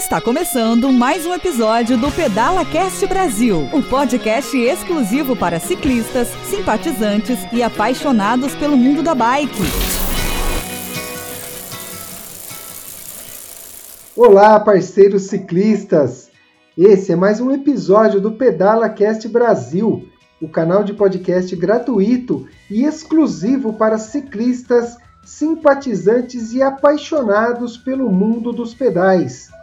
[0.00, 7.38] Está começando mais um episódio do Pedala Cast Brasil, um podcast exclusivo para ciclistas, simpatizantes
[7.52, 9.62] e apaixonados pelo mundo da bike.
[14.16, 16.30] Olá, parceiros ciclistas!
[16.78, 20.08] Esse é mais um episódio do Pedala Cast Brasil,
[20.40, 28.72] o canal de podcast gratuito e exclusivo para ciclistas, simpatizantes e apaixonados pelo mundo dos
[28.72, 29.59] pedais.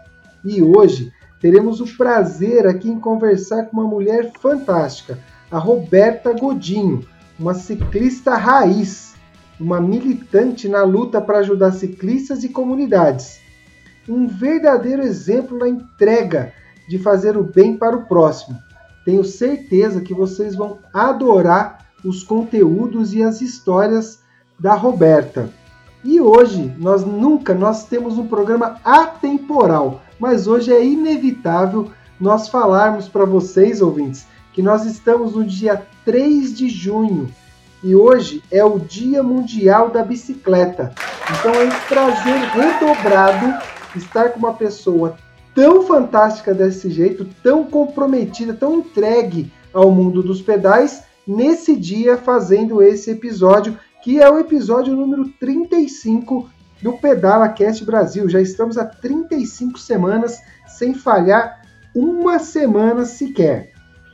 [0.48, 1.12] E hoje
[1.42, 5.20] teremos o prazer aqui em conversar com uma mulher fantástica,
[5.52, 7.06] a Roberta Godinho,
[7.38, 9.14] uma ciclista raiz,
[9.60, 13.42] uma militante na luta para ajudar ciclistas e comunidades.
[14.08, 16.54] Um verdadeiro exemplo na entrega
[16.88, 18.58] de fazer o bem para o próximo.
[19.04, 24.22] Tenho certeza que vocês vão adorar os conteúdos e as histórias
[24.58, 25.50] da Roberta.
[26.06, 33.08] E hoje nós nunca nós temos um programa atemporal mas hoje é inevitável nós falarmos
[33.08, 37.30] para vocês, ouvintes, que nós estamos no dia 3 de junho
[37.84, 40.94] e hoje é o Dia Mundial da Bicicleta.
[41.30, 43.54] Então é um prazer redobrado
[43.96, 45.16] estar com uma pessoa
[45.54, 52.82] tão fantástica desse jeito, tão comprometida, tão entregue ao mundo dos pedais, nesse dia fazendo
[52.82, 56.50] esse episódio, que é o episódio número 35
[56.82, 58.30] do Pedala Cast Brasil.
[58.30, 61.62] Já estamos há 35 semanas sem falhar
[61.96, 63.72] uma semana sequer.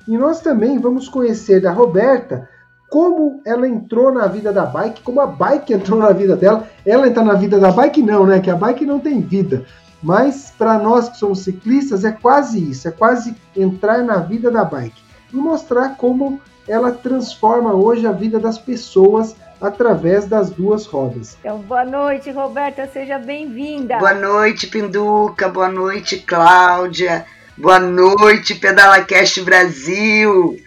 [0.07, 2.49] E nós também vamos conhecer da Roberta
[2.89, 6.67] como ela entrou na vida da bike, como a bike entrou na vida dela.
[6.85, 8.39] Ela entra na vida da bike não, né?
[8.39, 9.65] Que a bike não tem vida.
[10.01, 14.63] Mas para nós que somos ciclistas é quase isso, é quase entrar na vida da
[14.63, 21.37] bike e mostrar como ela transforma hoje a vida das pessoas através das duas rodas.
[21.39, 23.97] Então, boa noite, Roberta, seja bem-vinda.
[23.97, 27.25] Boa noite, Pinduca, boa noite, Cláudia,
[27.57, 30.57] boa noite, PedalaCast Brasil.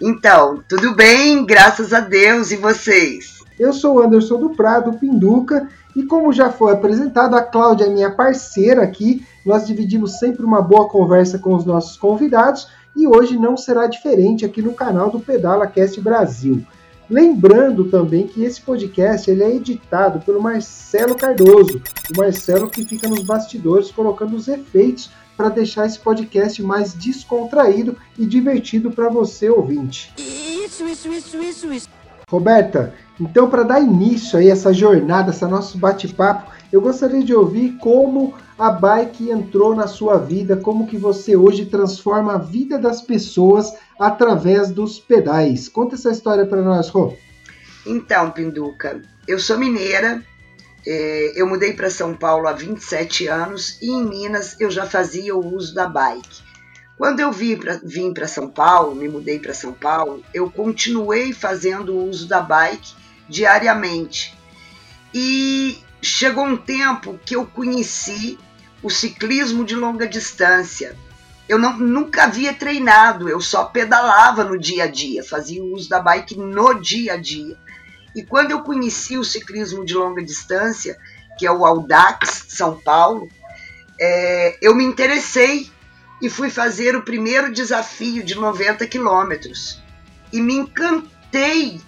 [0.00, 3.36] Então, tudo bem, graças a Deus, e vocês?
[3.58, 8.10] Eu sou Anderson do Prado, Pinduca, e como já foi apresentado, a Cláudia é minha
[8.10, 13.56] parceira aqui, nós dividimos sempre uma boa conversa com os nossos convidados, e hoje não
[13.56, 16.62] será diferente aqui no canal do PedalaCast Brasil.
[17.08, 21.80] Lembrando também que esse podcast ele é editado pelo Marcelo Cardoso,
[22.12, 27.96] o Marcelo que fica nos bastidores colocando os efeitos para deixar esse podcast mais descontraído
[28.18, 30.12] e divertido para você ouvinte.
[30.18, 31.88] Isso, isso, isso, isso, isso.
[32.28, 37.76] Roberta, então para dar início a essa jornada, esse nosso bate-papo, eu gostaria de ouvir
[37.78, 43.00] como a bike entrou na sua vida, como que você hoje transforma a vida das
[43.02, 45.68] pessoas através dos pedais.
[45.68, 47.14] Conta essa história para nós, Rô.
[47.84, 50.24] Então, Pinduca, eu sou mineira,
[50.86, 55.36] é, eu mudei para São Paulo há 27 anos e em Minas eu já fazia
[55.36, 56.46] o uso da bike.
[56.96, 62.08] Quando eu vim para São Paulo, me mudei para São Paulo, eu continuei fazendo o
[62.08, 62.94] uso da bike
[63.28, 64.34] diariamente.
[65.12, 68.38] E chegou um tempo que eu conheci
[68.82, 70.96] o ciclismo de longa distância.
[71.48, 76.00] Eu não, nunca havia treinado, eu só pedalava no dia a dia, fazia uso da
[76.00, 77.56] bike no dia a dia.
[78.14, 80.98] E quando eu conheci o ciclismo de longa distância,
[81.38, 83.28] que é o Audax São Paulo,
[84.00, 85.70] é, eu me interessei
[86.20, 89.82] e fui fazer o primeiro desafio de 90 quilômetros.
[90.32, 91.80] E me encantei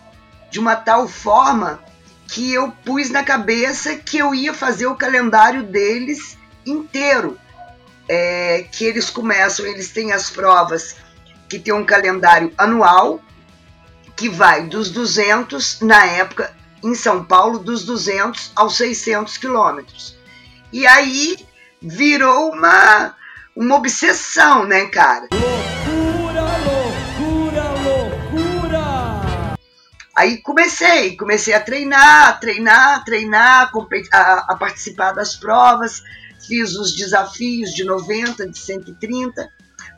[0.50, 1.82] de uma tal forma
[2.28, 7.39] que eu pus na cabeça que eu ia fazer o calendário deles inteiro.
[8.11, 10.97] É, que eles começam, eles têm as provas
[11.47, 13.21] que tem um calendário anual
[14.17, 20.17] que vai dos 200 na época em São Paulo dos 200 aos 600 quilômetros.
[20.72, 21.37] E aí
[21.81, 23.15] virou uma
[23.55, 25.28] uma obsessão, né, cara?
[30.19, 33.70] Aí comecei, comecei a treinar, treinar, treinar,
[34.12, 36.03] a, a, participar das provas,
[36.44, 39.49] fiz os desafios de 90, de 130,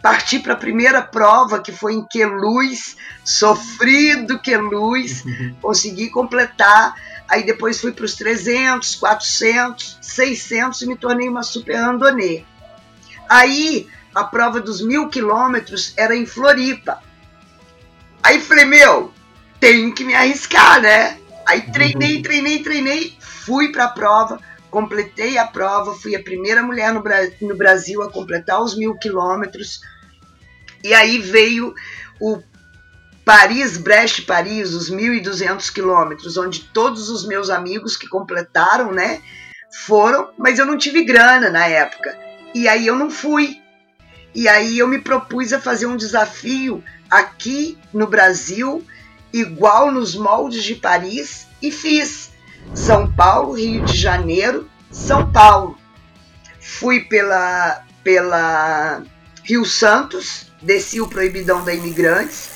[0.02, 5.24] parti para a primeira prova, que foi em Queluz, sofrido Queluz,
[5.62, 6.94] consegui completar,
[7.26, 12.44] aí depois fui para os 300, 400, 600 e me tornei uma super randonê.
[13.26, 17.02] Aí a prova dos mil quilômetros era em Floripa.
[18.22, 19.14] Aí falei, meu,
[19.60, 21.18] tenho que me arriscar, né?
[21.46, 22.22] Aí treinei, uhum.
[22.22, 24.40] treinei, treinei, fui para a prova,
[24.70, 27.02] completei a prova, fui a primeira mulher no,
[27.42, 29.80] no Brasil a completar os mil quilômetros.
[30.82, 31.74] E aí veio
[32.20, 32.42] o
[33.24, 39.20] Paris-Brest-Paris, os 1.200 quilômetros, onde todos os meus amigos que completaram, né,
[39.86, 42.18] foram, mas eu não tive grana na época.
[42.54, 43.60] E aí eu não fui.
[44.34, 48.84] E aí eu me propus a fazer um desafio aqui no Brasil,
[49.32, 52.30] igual nos moldes de Paris, e fiz.
[52.74, 55.76] São Paulo, Rio de Janeiro, São Paulo.
[56.60, 59.02] Fui pela, pela
[59.42, 62.48] Rio Santos, desci o Proibidão da Imigrantes,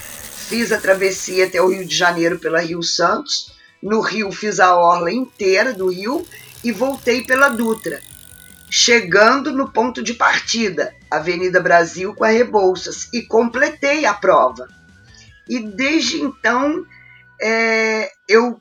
[0.48, 3.52] fiz a travessia até o Rio de Janeiro pela Rio Santos.
[3.82, 6.26] No Rio fiz a orla inteira do Rio
[6.62, 8.00] e voltei pela Dutra,
[8.70, 14.68] chegando no ponto de partida, Avenida Brasil com a Rebouças, e completei a prova.
[15.48, 16.86] E desde então
[17.40, 18.60] é, eu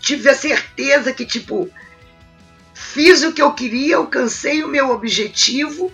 [0.00, 1.70] tive a certeza que, tipo,
[2.74, 5.92] fiz o que eu queria, alcancei o meu objetivo,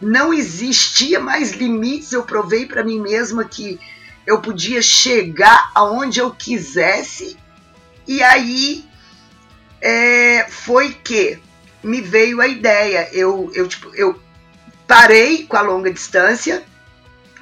[0.00, 3.80] não existia mais limites, eu provei para mim mesma que
[4.26, 7.36] eu podia chegar aonde eu quisesse,
[8.06, 8.84] e aí
[9.80, 11.38] é, foi que
[11.82, 13.08] me veio a ideia.
[13.12, 14.18] Eu, eu, tipo, eu
[14.86, 16.64] parei com a longa distância,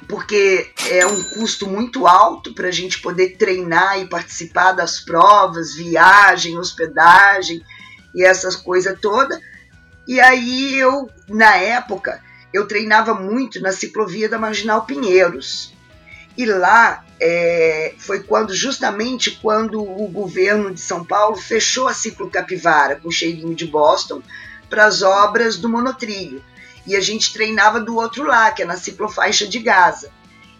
[0.07, 5.75] porque é um custo muito alto para a gente poder treinar e participar das provas,
[5.75, 7.63] viagem, hospedagem
[8.13, 9.39] e essas coisas todas.
[10.07, 12.21] E aí eu, na época,
[12.53, 15.73] eu treinava muito na ciclovia da Marginal Pinheiros.
[16.37, 22.29] E lá é, foi quando, justamente quando o governo de São Paulo fechou a Ciclo
[22.29, 24.21] Capivara com cheirinho de Boston
[24.69, 26.43] para as obras do monotrilho.
[26.85, 30.11] E a gente treinava do outro lado, que é na ciclofaixa de Gaza.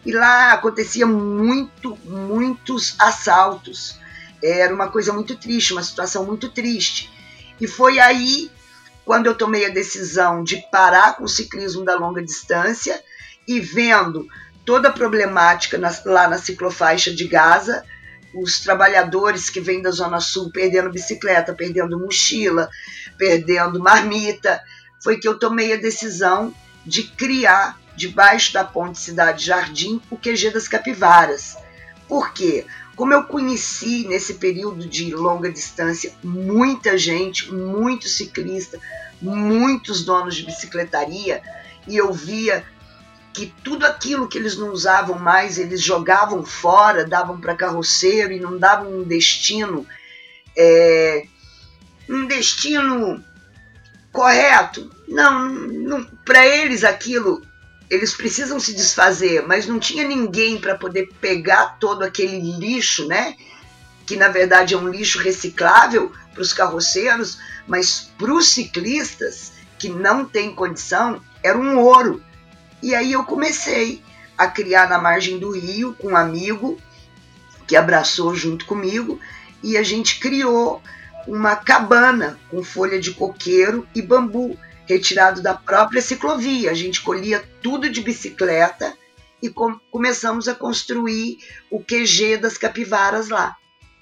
[0.05, 3.97] E lá acontecia muito, muitos assaltos.
[4.41, 7.09] Era uma coisa muito triste, uma situação muito triste.
[7.59, 8.51] E foi aí
[9.05, 13.01] quando eu tomei a decisão de parar com o ciclismo da longa distância
[13.47, 14.27] e vendo
[14.65, 17.83] toda a problemática na, lá na ciclofaixa de Gaza,
[18.33, 22.69] os trabalhadores que vêm da Zona Sul perdendo bicicleta, perdendo mochila,
[23.17, 24.61] perdendo marmita,
[25.03, 26.53] foi que eu tomei a decisão
[26.85, 31.57] de criar, debaixo da ponte Cidade Jardim, o QG das Capivaras.
[32.07, 32.65] Por quê?
[32.95, 38.79] Como eu conheci nesse período de longa distância muita gente, muito ciclista,
[39.21, 41.41] muitos donos de bicicletaria,
[41.87, 42.63] e eu via
[43.33, 48.39] que tudo aquilo que eles não usavam mais, eles jogavam fora, davam para carroceiro e
[48.39, 49.85] não davam um destino,
[50.55, 51.25] é,
[52.07, 53.23] um destino
[54.13, 54.89] correto.
[55.07, 57.41] Não, não para eles aquilo,
[57.89, 63.35] eles precisam se desfazer, mas não tinha ninguém para poder pegar todo aquele lixo, né?
[64.05, 67.37] Que na verdade é um lixo reciclável para os carroceiros,
[67.67, 72.23] mas para os ciclistas que não têm condição, era um ouro
[72.83, 74.03] e aí eu comecei
[74.37, 76.77] a criar na margem do rio com um amigo
[77.65, 79.21] que abraçou junto comigo
[79.63, 80.81] e a gente criou
[81.27, 86.71] uma cabana com folha de coqueiro e bambu retirado da própria ciclovia.
[86.71, 88.93] A gente colhia tudo de bicicleta
[89.41, 91.37] e com começamos a construir
[91.69, 93.55] o QG das capivaras lá.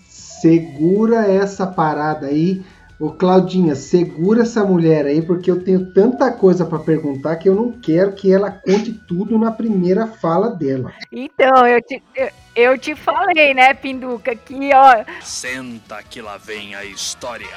[0.07, 2.63] Segura essa parada aí
[3.01, 7.55] Ô Claudinha, segura essa mulher aí, porque eu tenho tanta coisa para perguntar que eu
[7.55, 10.93] não quero que ela conte tudo na primeira fala dela.
[11.11, 15.03] Então, eu te, eu, eu te falei, né, Pinduca, que ó.
[15.19, 17.47] Senta que lá vem a história.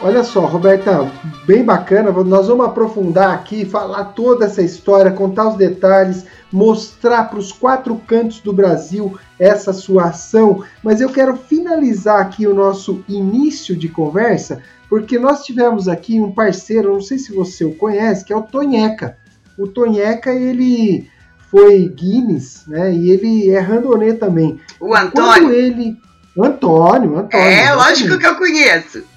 [0.00, 1.10] Olha só, Roberta,
[1.46, 2.10] bem bacana.
[2.10, 7.96] Nós vamos aprofundar aqui, falar toda essa história, contar os detalhes, mostrar para os quatro
[8.06, 13.88] cantos do Brasil essa sua ação, mas eu quero finalizar aqui o nosso início de
[13.88, 18.36] conversa, porque nós tivemos aqui um parceiro, não sei se você o conhece, que é
[18.36, 19.16] o Tonheca.
[19.58, 21.08] O Tonheca, ele
[21.50, 22.92] foi Guinness, né?
[22.92, 24.60] E ele é randonê também.
[24.80, 25.12] O Antônio?
[25.12, 25.96] Quando ele...
[26.36, 27.46] Antônio, Antônio.
[27.46, 27.76] É, exatamente.
[27.76, 29.13] lógico que eu conheço.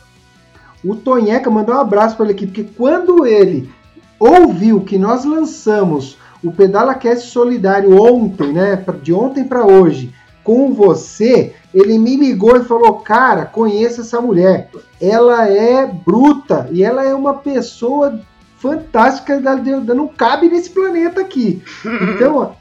[0.84, 3.70] O Tonheca mandou um abraço para ele aqui, porque quando ele
[4.20, 8.84] ouviu que nós lançamos o Pedala Cast Solidário ontem, né?
[9.02, 14.70] De ontem para hoje, com você, ele me ligou e falou: Cara, conheça essa mulher.
[15.02, 18.20] Ela é bruta e ela é uma pessoa
[18.58, 19.40] fantástica,
[19.94, 21.62] não cabe nesse planeta aqui.
[22.16, 22.56] Então,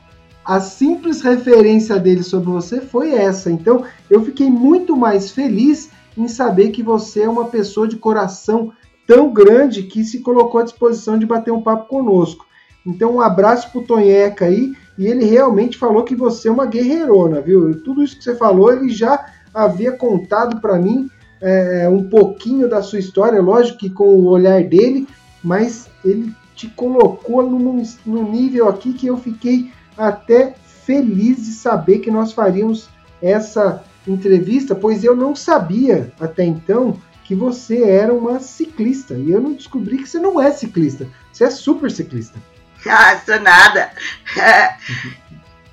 [0.44, 3.50] a simples referência dele sobre você foi essa.
[3.50, 8.72] Então, eu fiquei muito mais feliz em saber que você é uma pessoa de coração
[9.06, 12.46] tão grande que se colocou à disposição de bater um papo conosco.
[12.86, 14.74] Então, um abraço pro Tonheca aí.
[14.98, 17.82] E ele realmente falou que você é uma guerreirona, viu?
[17.82, 22.82] Tudo isso que você falou, ele já havia contado para mim é, um pouquinho da
[22.82, 25.06] sua história, lógico que com o olhar dele,
[25.44, 30.54] mas ele te colocou num, num nível aqui que eu fiquei até
[30.84, 32.88] feliz de saber que nós faríamos
[33.20, 39.14] essa entrevista, pois eu não sabia até então que você era uma ciclista.
[39.14, 41.08] E eu não descobri que você não é ciclista.
[41.32, 42.38] Você é super ciclista.
[42.88, 43.90] Ah, sou nada.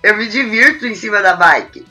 [0.01, 1.85] eu me divirto em cima da bike.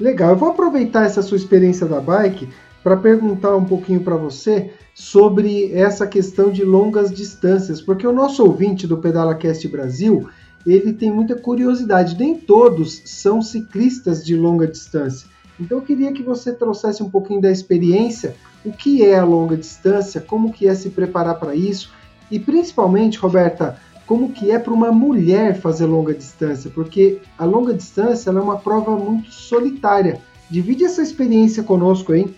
[0.00, 2.48] Legal, eu vou aproveitar essa sua experiência da bike
[2.82, 8.42] para perguntar um pouquinho para você sobre essa questão de longas distâncias, porque o nosso
[8.42, 10.28] ouvinte do Pedala Cast Brasil,
[10.66, 12.18] ele tem muita curiosidade.
[12.18, 15.28] Nem todos são ciclistas de longa distância.
[15.58, 19.56] Então eu queria que você trouxesse um pouquinho da experiência, o que é a longa
[19.56, 21.90] distância, como que é se preparar para isso
[22.30, 27.74] e principalmente, Roberta, como que é para uma mulher fazer longa distância, porque a longa
[27.74, 30.20] distância é uma prova muito solitária.
[30.48, 32.34] Divide essa experiência conosco, hein?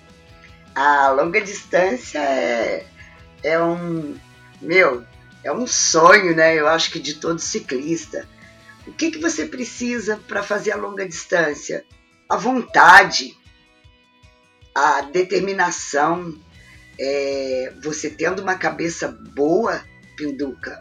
[0.74, 2.86] A longa distância é,
[3.42, 4.14] é um
[4.60, 5.02] meu,
[5.44, 6.54] é um sonho, né?
[6.54, 8.28] Eu acho que de todo ciclista.
[8.86, 11.84] O que, que você precisa para fazer a longa distância?
[12.28, 13.36] A vontade,
[14.74, 16.34] a determinação,
[16.98, 19.82] é, você tendo uma cabeça boa,
[20.16, 20.78] Pinduca,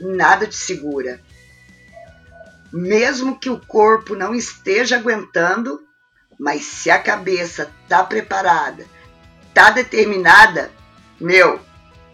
[0.00, 1.20] nada te segura.
[2.72, 5.80] Mesmo que o corpo não esteja aguentando,
[6.38, 8.86] mas se a cabeça tá preparada,
[9.54, 10.70] tá determinada,
[11.20, 11.60] meu,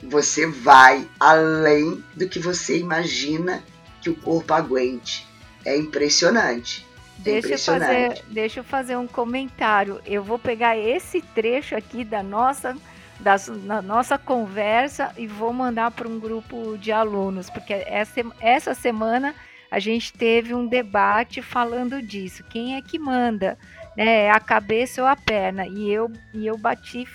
[0.04, 3.62] você vai além do que você imagina
[4.00, 5.26] que o corpo aguente.
[5.64, 6.86] É impressionante.
[7.18, 10.00] Deixa eu, fazer, deixa eu fazer um comentário.
[10.04, 12.76] Eu vou pegar esse trecho aqui da nossa,
[13.18, 18.74] da, da nossa conversa e vou mandar para um grupo de alunos, porque essa, essa
[18.74, 19.34] semana
[19.70, 22.44] a gente teve um debate falando disso.
[22.44, 23.56] Quem é que manda?
[23.96, 25.66] Né, a cabeça ou a perna?
[25.66, 27.06] E eu, e eu bati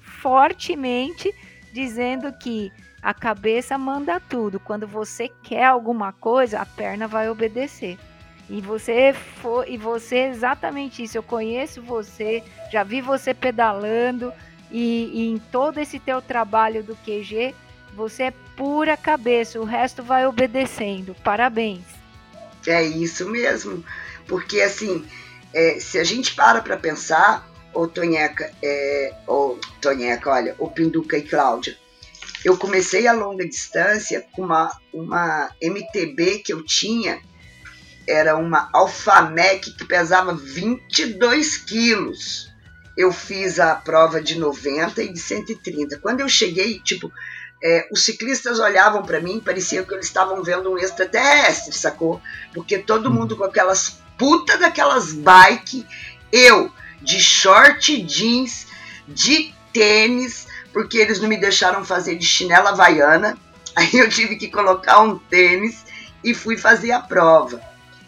[0.00, 1.34] fortemente
[1.72, 4.60] dizendo que a cabeça manda tudo.
[4.60, 7.98] Quando você quer alguma coisa, a perna vai obedecer.
[8.48, 11.16] E você for, e você é exatamente isso.
[11.16, 14.32] Eu conheço você, já vi você pedalando
[14.70, 17.54] e, e em todo esse teu trabalho do QG,
[17.94, 21.14] você é pura cabeça, o resto vai obedecendo.
[21.22, 21.84] Parabéns.
[22.66, 23.84] É isso mesmo,
[24.28, 25.04] porque assim,
[25.52, 31.16] é, se a gente para para pensar, ou Tonheca, é, ou Tonheca, olha, o Pinduca
[31.16, 31.76] e Cláudia,
[32.44, 37.20] eu comecei a longa distância com uma, uma MTB que eu tinha
[38.06, 42.50] era uma Alfamec que pesava 22 quilos.
[42.96, 45.98] Eu fiz a prova de 90 e de 130.
[45.98, 47.10] Quando eu cheguei, tipo,
[47.62, 52.20] é, os ciclistas olhavam para mim, parecia que eles estavam vendo um extraterrestre, sacou?
[52.52, 53.12] Porque todo hum.
[53.12, 55.86] mundo com aquelas puta daquelas bike,
[56.32, 56.70] eu
[57.02, 58.66] de short jeans,
[59.06, 63.36] de tênis, porque eles não me deixaram fazer de chinela havaiana.
[63.74, 65.84] Aí eu tive que colocar um tênis
[66.22, 67.60] e fui fazer a prova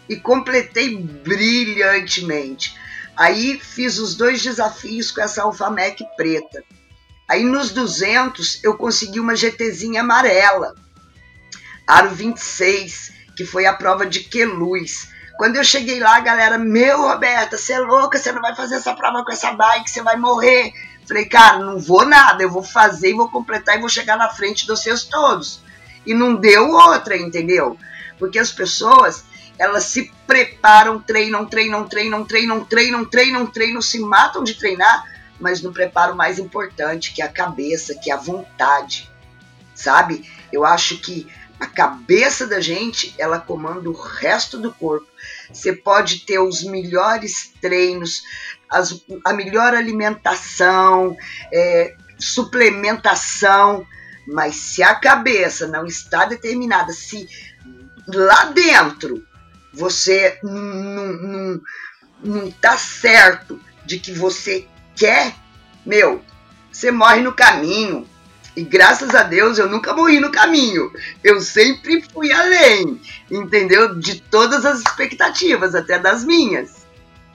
[0.07, 2.75] e completei brilhantemente.
[3.17, 6.63] Aí fiz os dois desafios com essa Alfamec preta.
[7.27, 10.75] Aí nos 200 eu consegui uma GTzinha amarela,
[11.87, 15.09] aro 26, que foi a prova de Queluz.
[15.37, 18.75] Quando eu cheguei lá, a galera, meu Roberta, você é louca, você não vai fazer
[18.75, 20.71] essa prova com essa bike, você vai morrer.
[21.07, 24.29] Falei, cara, não vou nada, eu vou fazer e vou completar e vou chegar na
[24.29, 25.61] frente dos seus todos.
[26.05, 27.77] E não deu outra, entendeu?
[28.17, 29.25] Porque as pessoas,
[29.57, 35.03] elas se preparam, treinam, treinam, treinam, treinam, treinam, treinam, treinam, se matam de treinar,
[35.39, 39.11] mas não preparam mais importante, que é a cabeça, que é a vontade,
[39.73, 40.31] sabe?
[40.51, 41.27] Eu acho que
[41.59, 45.07] a cabeça da gente, ela comanda o resto do corpo.
[45.51, 48.23] Você pode ter os melhores treinos,
[48.69, 51.15] as, a melhor alimentação,
[51.51, 53.85] é, suplementação,
[54.27, 57.27] mas se a cabeça não está determinada, se
[58.07, 59.25] lá dentro
[59.73, 61.61] você não, não,
[62.23, 65.35] não tá certo de que você quer,
[65.85, 66.23] meu,
[66.71, 68.07] você morre no caminho.
[68.55, 70.91] E graças a Deus eu nunca morri no caminho.
[71.23, 73.95] Eu sempre fui além, entendeu?
[73.99, 76.85] De todas as expectativas, até das minhas.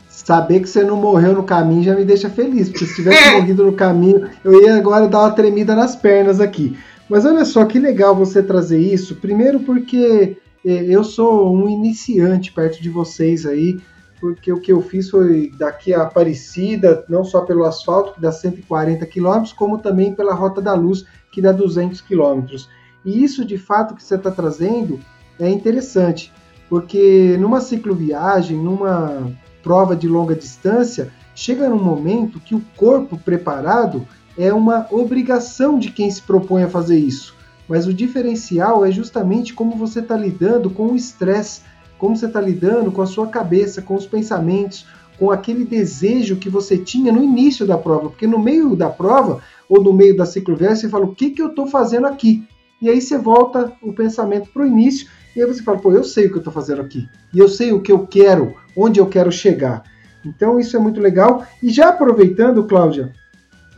[0.09, 3.33] Saber que você não morreu no caminho já me deixa feliz, porque se tivesse é.
[3.33, 6.79] morrido no caminho, eu ia agora dar uma tremida nas pernas aqui.
[7.09, 9.17] Mas olha só que legal você trazer isso.
[9.17, 13.79] Primeiro porque é, eu sou um iniciante perto de vocês aí,
[14.21, 18.31] porque o que eu fiz foi daqui a Aparecida, não só pelo asfalto, que dá
[18.31, 22.69] 140 quilômetros, como também pela Rota da Luz, que dá 200 quilômetros.
[23.05, 25.01] E isso, de fato, que você está trazendo
[25.39, 26.31] é interessante,
[26.69, 34.07] porque numa cicloviagem, numa prova de longa distância, chega num momento que o corpo preparado
[34.37, 37.35] é uma obrigação de quem se propõe a fazer isso.
[37.67, 41.63] Mas o diferencial é justamente como você está lidando com o estresse,
[42.01, 44.87] como você está lidando com a sua cabeça, com os pensamentos,
[45.19, 49.43] com aquele desejo que você tinha no início da prova, porque no meio da prova
[49.69, 52.43] ou no meio da ciclovia você fala: o que, que eu estou fazendo aqui?
[52.81, 56.03] E aí você volta o pensamento para o início e aí você fala: pô, eu
[56.03, 58.99] sei o que eu estou fazendo aqui e eu sei o que eu quero, onde
[58.99, 59.85] eu quero chegar.
[60.25, 61.45] Então isso é muito legal.
[61.63, 63.13] E já aproveitando, Cláudia,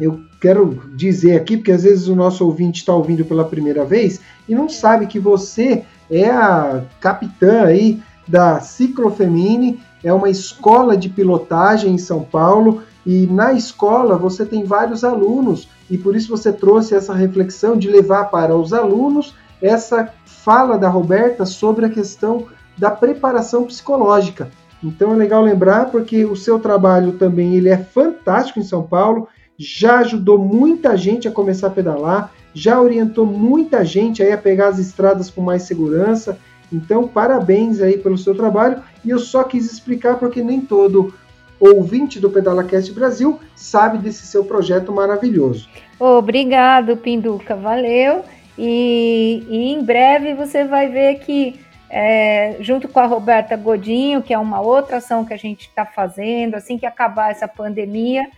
[0.01, 4.21] eu quero dizer aqui, porque às vezes o nosso ouvinte está ouvindo pela primeira vez
[4.49, 11.09] e não sabe que você é a capitã aí da Ciclofemine, é uma escola de
[11.09, 16.53] pilotagem em São Paulo e na escola você tem vários alunos e por isso você
[16.53, 22.47] trouxe essa reflexão de levar para os alunos essa fala da Roberta sobre a questão
[22.77, 24.51] da preparação psicológica.
[24.83, 29.29] Então é legal lembrar porque o seu trabalho também ele é fantástico em São Paulo,
[29.57, 34.69] já ajudou muita gente a começar a pedalar, já orientou muita gente aí a pegar
[34.69, 36.39] as estradas com mais segurança.
[36.73, 38.83] Então, parabéns aí pelo seu trabalho.
[39.05, 41.15] E eu só quis explicar porque nem todo
[41.61, 45.69] ouvinte do PedalaCast Brasil sabe desse seu projeto maravilhoso.
[45.99, 48.25] Obrigado, Pinduca, valeu.
[48.59, 54.35] E, e em breve você vai ver que, é, junto com a Roberta Godinho, que
[54.35, 58.29] é uma outra ação que a gente está fazendo, assim que acabar essa pandemia,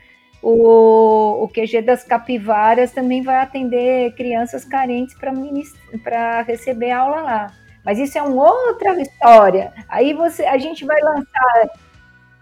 [0.42, 5.16] o, o QG das Capivaras também vai atender crianças carentes
[6.02, 7.63] para receber aula lá.
[7.84, 9.72] Mas isso é uma outra história.
[9.88, 11.70] Aí você, a gente vai lançar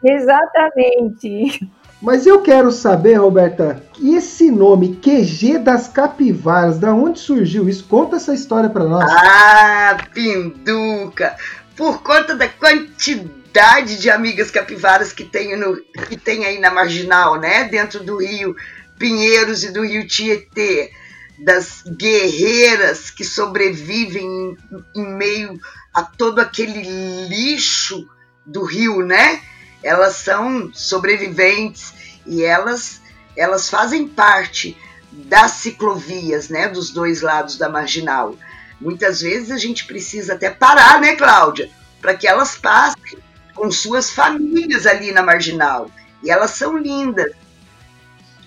[0.04, 1.68] exatamente.
[2.00, 7.84] Mas eu quero saber, Roberta, esse nome QG das Capivaras, da onde surgiu isso?
[7.84, 9.08] Conta essa história para nós.
[9.10, 11.36] Ah, Pinduca!
[11.76, 15.76] Por conta da quantidade quantidade de amigas capivaras que tem, no,
[16.08, 17.64] que tem aí na marginal, né?
[17.64, 18.56] Dentro do rio
[18.98, 20.90] Pinheiros e do rio Tietê,
[21.38, 24.56] das guerreiras que sobrevivem em,
[25.00, 25.58] em meio
[25.92, 26.82] a todo aquele
[27.28, 28.08] lixo
[28.46, 29.42] do rio, né?
[29.82, 31.92] Elas são sobreviventes
[32.26, 33.00] e elas
[33.36, 34.76] elas fazem parte
[35.10, 38.36] das ciclovias, né, dos dois lados da marginal.
[38.80, 43.18] Muitas vezes a gente precisa até parar, né, Cláudia, para que elas passem
[43.54, 45.90] com suas famílias ali na marginal.
[46.22, 47.32] E elas são lindas.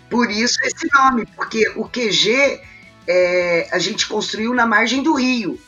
[0.09, 2.62] Por isso esse nome, porque o QG
[3.07, 5.59] é, a gente construiu na margem do rio,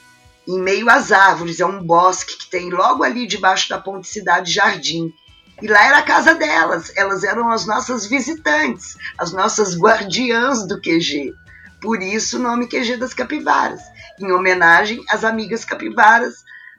[0.47, 1.59] em meio às árvores.
[1.59, 5.13] É um bosque que tem logo ali debaixo da Ponte Cidade Jardim.
[5.61, 10.79] E lá era a casa delas, elas eram as nossas visitantes, as nossas guardiãs do
[10.79, 11.33] QG.
[11.81, 13.81] Por isso o nome QG das Capivaras,
[14.19, 16.35] em homenagem às amigas capivaras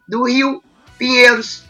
[0.09, 0.62] do Rio
[0.97, 1.64] Pinheiros.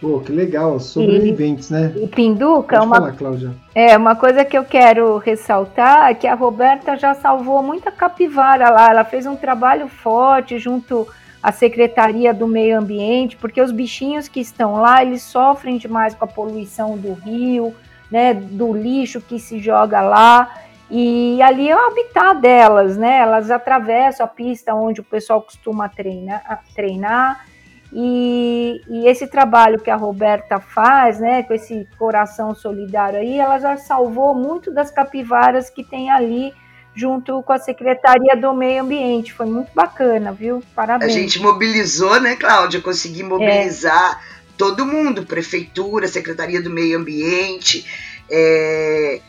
[0.00, 1.92] Pô, que legal, sobreviventes, e, né?
[1.94, 3.52] E Pinduca, Pode uma, falar, Cláudia.
[3.74, 8.70] é uma coisa que eu quero ressaltar é que a Roberta já salvou muita capivara
[8.70, 8.90] lá.
[8.90, 11.06] Ela fez um trabalho forte junto
[11.42, 16.24] à Secretaria do Meio Ambiente, porque os bichinhos que estão lá, eles sofrem demais com
[16.24, 17.74] a poluição do rio,
[18.10, 20.50] né, do lixo que se joga lá.
[20.90, 23.18] E ali é o habitat delas, né?
[23.18, 27.49] Elas atravessam a pista onde o pessoal costuma treinar, treinar
[27.92, 33.58] e, e, esse trabalho que a Roberta faz, né, com esse coração solidário aí, ela
[33.58, 36.54] já salvou muito das capivaras que tem ali
[36.94, 39.32] junto com a Secretaria do Meio Ambiente.
[39.32, 40.62] Foi muito bacana, viu?
[40.74, 41.12] Parabéns.
[41.12, 42.80] A gente mobilizou, né, Cláudia?
[42.80, 44.52] Consegui mobilizar é.
[44.56, 47.86] todo mundo, prefeitura, Secretaria do Meio Ambiente,
[48.30, 49.20] é,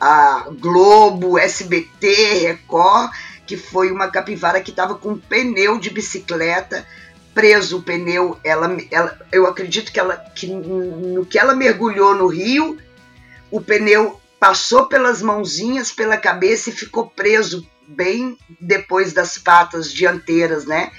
[0.00, 3.12] a Globo, SBT, Record,
[3.46, 6.84] que foi uma capivara que estava com um pneu de bicicleta
[7.38, 12.26] preso o pneu, ela, ela, eu acredito que ela que no que ela mergulhou no
[12.26, 12.76] rio,
[13.48, 20.64] o pneu passou pelas mãozinhas, pela cabeça e ficou preso bem depois das patas dianteiras,
[20.64, 20.90] né?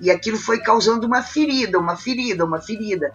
[0.00, 3.12] E aquilo foi causando uma ferida, uma ferida, uma ferida,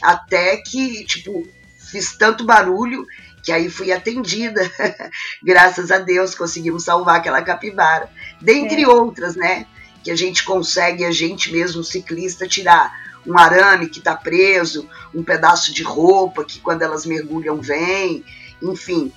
[0.00, 1.44] até que tipo
[1.90, 3.04] fiz tanto barulho
[3.42, 4.60] que aí fui atendida.
[5.42, 8.08] Graças a Deus conseguimos salvar aquela capivara,
[8.40, 8.88] dentre é.
[8.88, 9.66] outras, né?
[10.02, 12.92] Que a gente consegue, a gente mesmo, ciclista, tirar
[13.26, 18.24] um arame que está preso, um pedaço de roupa que quando elas mergulham vem,
[18.62, 19.12] enfim.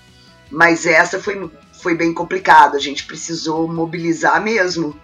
[0.52, 1.50] Mas essa foi,
[1.82, 4.96] foi bem complicada, a gente precisou mobilizar mesmo.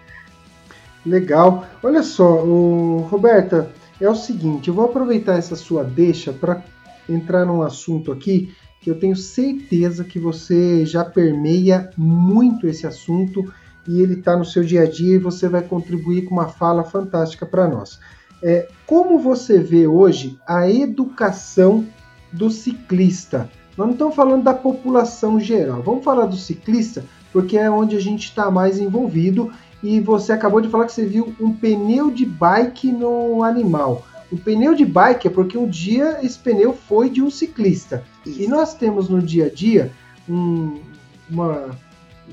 [1.04, 1.66] Legal.
[1.82, 6.62] Olha só, o, Roberta, é o seguinte, eu vou aproveitar essa sua deixa para
[7.08, 13.52] entrar num assunto aqui que eu tenho certeza que você já permeia muito esse assunto
[13.86, 16.84] e ele está no seu dia a dia e você vai contribuir com uma fala
[16.84, 17.98] fantástica para nós.
[18.42, 21.86] É, como você vê hoje a educação
[22.32, 23.50] do ciclista?
[23.76, 28.00] Nós não estamos falando da população geral, vamos falar do ciclista porque é onde a
[28.00, 32.26] gente está mais envolvido e você acabou de falar que você viu um pneu de
[32.26, 34.06] bike no animal.
[34.30, 38.04] O pneu de bike é porque um dia esse pneu foi de um ciclista.
[38.24, 38.42] Isso.
[38.42, 39.90] E nós temos no dia a dia
[40.28, 40.80] um,
[41.28, 41.70] uma,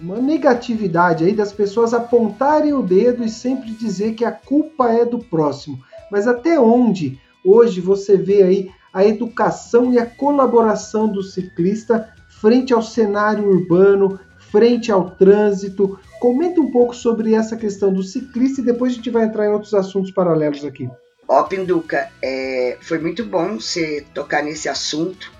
[0.01, 5.05] uma negatividade aí das pessoas apontarem o dedo e sempre dizer que a culpa é
[5.05, 5.79] do próximo.
[6.11, 12.73] Mas até onde hoje você vê aí a educação e a colaboração do ciclista frente
[12.73, 15.99] ao cenário urbano, frente ao trânsito.
[16.19, 19.51] Comenta um pouco sobre essa questão do ciclista e depois a gente vai entrar em
[19.51, 20.89] outros assuntos paralelos aqui.
[21.27, 25.31] Ó, Pinduca, é, foi muito bom você tocar nesse assunto,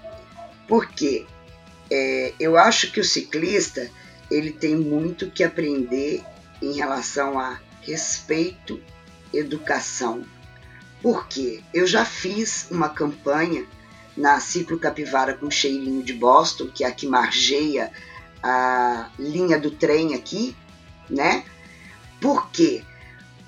[0.68, 1.26] porque
[1.90, 3.90] é, eu acho que o ciclista
[4.30, 6.24] ele tem muito que aprender
[6.62, 8.82] em relação a respeito,
[9.34, 10.24] educação.
[11.02, 13.66] Porque eu já fiz uma campanha
[14.16, 17.92] na Ciclo Capivara com Cheirinho de Boston, que é a que margeia
[18.42, 20.56] a linha do trem aqui,
[21.10, 21.46] né?
[22.20, 22.84] Porque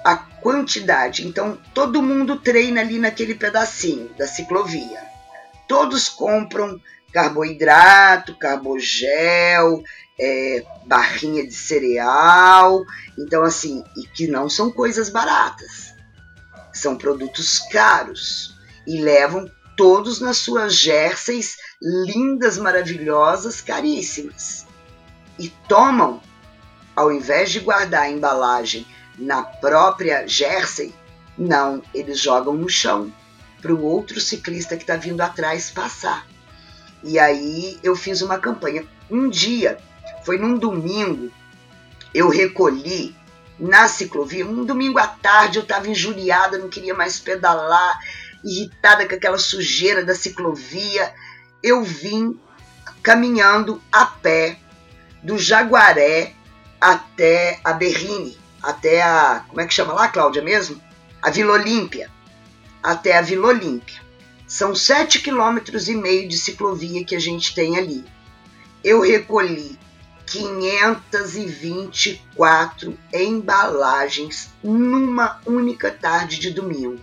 [0.04, 5.02] a quantidade, então todo mundo treina ali naquele pedacinho da ciclovia.
[5.68, 6.80] Todos compram
[7.12, 9.84] carboidrato, carbogel,
[10.20, 12.84] é, barrinha de cereal,
[13.18, 15.94] então assim, e que não são coisas baratas,
[16.74, 24.66] são produtos caros e levam todos nas suas jerseys lindas, maravilhosas, caríssimas.
[25.38, 26.22] E tomam,
[26.96, 28.86] ao invés de guardar a embalagem
[29.18, 30.94] na própria jersey,
[31.38, 33.14] não, eles jogam no chão
[33.62, 36.28] para o outro ciclista que está vindo atrás passar.
[37.04, 38.86] E aí eu fiz uma campanha.
[39.10, 39.78] Um dia,
[40.24, 41.32] foi num domingo,
[42.14, 43.16] eu recolhi
[43.60, 44.46] na ciclovia.
[44.46, 48.00] Um domingo à tarde eu estava injuriada, não queria mais pedalar
[48.44, 51.14] irritada com aquela sujeira da ciclovia,
[51.62, 52.40] eu vim
[53.04, 54.58] caminhando a pé
[55.22, 56.34] do Jaguaré
[56.80, 59.44] até a Berrine, até a.
[59.48, 60.82] Como é que chama lá, Cláudia mesmo?
[61.22, 62.10] A Vila Olímpia.
[62.82, 64.02] Até a Vila Olímpia.
[64.50, 68.04] São sete quilômetros e meio de ciclovia que a gente tem ali.
[68.84, 69.78] Eu recolhi
[70.26, 77.00] 524 embalagens numa única tarde de domingo.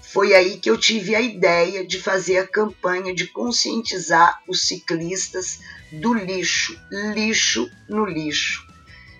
[0.00, 5.60] Foi aí que eu tive a ideia de fazer a campanha de conscientizar os ciclistas
[5.92, 8.66] do lixo, lixo no lixo.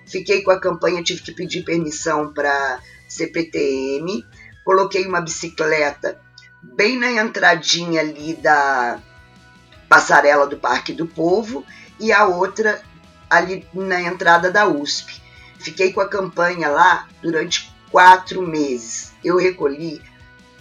[0.07, 4.25] Fiquei com a campanha, tive que pedir permissão para CPTM,
[4.65, 6.19] coloquei uma bicicleta
[6.63, 9.01] bem na entradinha ali da
[9.89, 11.65] passarela do Parque do Povo
[11.99, 12.81] e a outra
[13.29, 15.21] ali na entrada da USP.
[15.59, 19.13] Fiquei com a campanha lá durante quatro meses.
[19.23, 20.01] Eu recolhi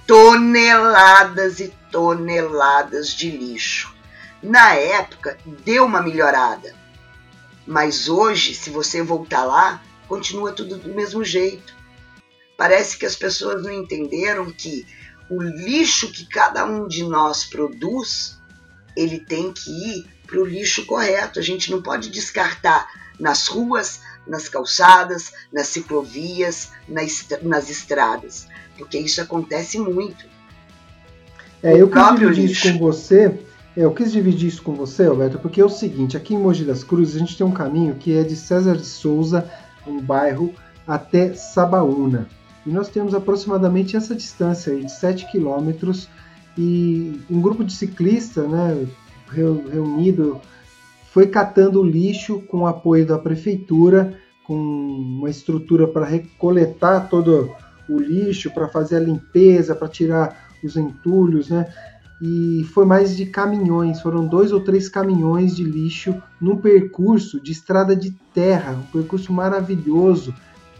[0.05, 3.95] toneladas e toneladas de lixo.
[4.41, 6.75] Na época deu uma melhorada,
[7.65, 11.75] mas hoje, se você voltar lá, continua tudo do mesmo jeito.
[12.57, 14.85] Parece que as pessoas não entenderam que
[15.31, 18.39] o lixo que cada um de nós produz,
[18.95, 21.39] ele tem que ir para o lixo correto.
[21.39, 22.87] A gente não pode descartar
[23.19, 28.47] nas ruas, nas calçadas, nas ciclovias, nas estradas
[28.81, 30.25] porque isso acontece muito.
[31.61, 32.67] É, eu quis dividir lixo.
[32.67, 33.39] isso com você.
[33.77, 36.65] É, eu quis dividir isso com você, Alberto, porque é o seguinte: aqui em Mogi
[36.65, 39.49] das Cruzes a gente tem um caminho que é de César de Souza,
[39.85, 40.53] um bairro,
[40.87, 42.27] até Sabaúna.
[42.65, 46.07] E nós temos aproximadamente essa distância aí de 7 quilômetros.
[46.57, 48.85] E um grupo de ciclistas, né,
[49.31, 50.39] reunido,
[51.11, 57.49] foi catando lixo com apoio da prefeitura, com uma estrutura para recoletar todo
[57.89, 61.67] o lixo, para fazer a limpeza, para tirar os entulhos, né?
[62.21, 67.51] E foi mais de caminhões, foram dois ou três caminhões de lixo num percurso de
[67.51, 70.33] estrada de terra, um percurso maravilhoso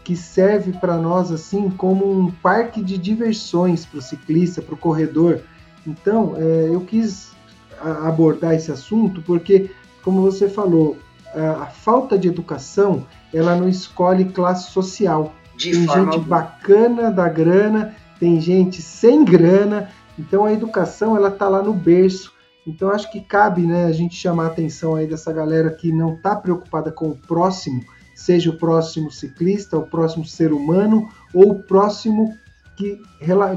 [0.04, 4.78] que serve para nós assim como um parque de diversões para o ciclista, para o
[4.78, 5.40] corredor.
[5.86, 7.32] Então, é, eu quis
[7.80, 9.70] abordar esse assunto porque,
[10.02, 10.96] como você falou,
[11.34, 15.34] a, a falta de educação ela não escolhe classe social.
[15.56, 21.48] De tem gente bacana da grana, tem gente sem grana, então a educação ela tá
[21.48, 22.32] lá no berço.
[22.66, 26.14] Então acho que cabe, né, a gente chamar a atenção aí dessa galera que não
[26.14, 27.82] está preocupada com o próximo,
[28.14, 32.36] seja o próximo ciclista, o próximo ser humano ou o próximo
[32.76, 33.00] que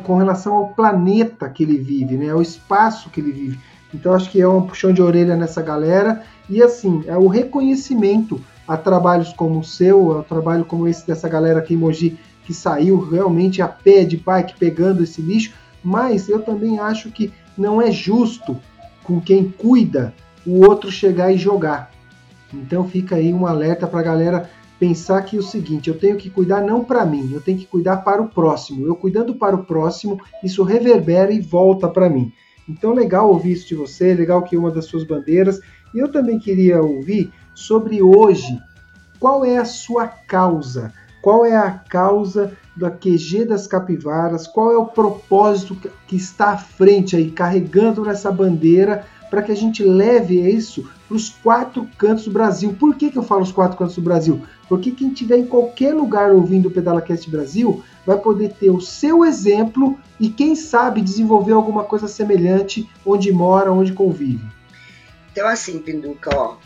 [0.03, 3.59] com relação ao planeta que ele vive, né, ao espaço que ele vive.
[3.93, 8.41] Então acho que é um puxão de orelha nessa galera e assim é o reconhecimento
[8.67, 12.53] a trabalhos como o seu, a trabalho como esse dessa galera aqui em Mogi, que
[12.53, 17.81] saiu realmente a pé de bike pegando esse lixo, mas eu também acho que não
[17.81, 18.59] é justo
[19.03, 20.13] com quem cuida
[20.45, 21.91] o outro chegar e jogar.
[22.53, 26.17] Então fica aí um alerta para a galera pensar que é o seguinte, eu tenho
[26.17, 28.85] que cuidar não para mim, eu tenho que cuidar para o próximo.
[28.85, 32.31] Eu cuidando para o próximo, isso reverbera e volta para mim.
[32.67, 35.59] Então, legal ouvir isso de você, legal que uma das suas bandeiras.
[35.93, 38.59] E eu também queria ouvir sobre hoje.
[39.19, 40.91] Qual é a sua causa?
[41.21, 44.47] Qual é a causa da QG das capivaras?
[44.47, 45.77] Qual é o propósito
[46.07, 51.17] que está à frente aí, carregando nessa bandeira, para que a gente leve isso para
[51.17, 52.75] os quatro cantos do Brasil?
[52.79, 54.43] Por que, que eu falo os quatro cantos do Brasil?
[54.67, 59.25] Porque quem estiver em qualquer lugar ouvindo o PedalaCast Brasil vai poder ter o seu
[59.25, 64.43] exemplo e, quem sabe, desenvolver alguma coisa semelhante onde mora, onde convive.
[65.31, 66.57] Então, assim, Pinduca, ó,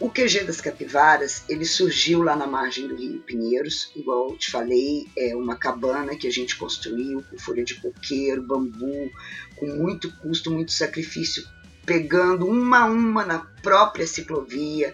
[0.00, 4.50] o QG das Capivaras, ele surgiu lá na margem do Rio Pinheiros, igual eu te
[4.50, 9.10] falei, é uma cabana que a gente construiu com folha de coqueiro, bambu,
[9.56, 11.44] com muito custo, muito sacrifício,
[11.84, 14.92] pegando uma a uma na própria ciclovia,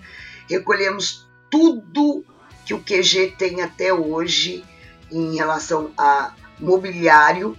[0.49, 2.25] recolhemos tudo
[2.65, 4.65] que o QG tem até hoje
[5.11, 7.57] em relação a mobiliário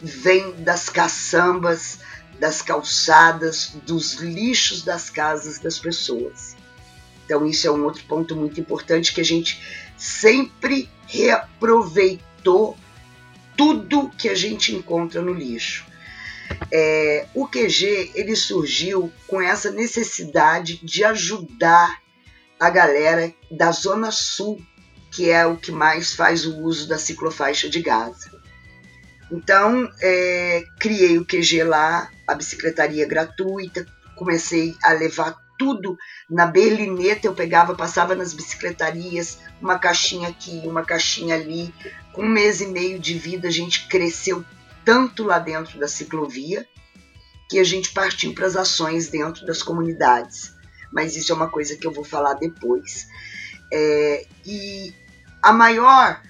[0.00, 2.00] vem das caçambas,
[2.38, 6.56] das calçadas, dos lixos das casas das pessoas.
[7.24, 9.60] Então, isso é um outro ponto muito importante que a gente
[9.96, 12.76] sempre reaproveitou
[13.56, 15.84] tudo que a gente encontra no lixo.
[16.70, 22.00] É, o QG ele surgiu com essa necessidade de ajudar
[22.58, 24.60] a galera da Zona Sul
[25.10, 28.30] que é o que mais faz o uso da ciclofaixa de Gaza.
[29.30, 35.98] Então, é, criei o QG lá, a bicicletaria gratuita, comecei a levar tudo
[36.30, 41.74] na berlineta, eu pegava, passava nas bicicletarias, uma caixinha aqui, uma caixinha ali.
[42.12, 44.44] Com um mês e meio de vida, a gente cresceu
[44.88, 46.66] tanto lá dentro da ciclovia
[47.46, 50.54] que a gente partiu para as ações dentro das comunidades.
[50.90, 53.06] Mas isso é uma coisa que eu vou falar depois.
[53.70, 54.94] É, e
[55.42, 56.22] a maior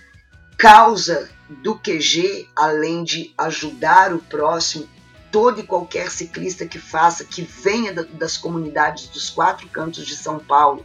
[0.59, 4.89] causa do QG, além de ajudar o próximo,
[5.31, 10.41] todo e qualquer ciclista que faça, que venha das comunidades dos quatro cantos de São
[10.41, 10.85] Paulo,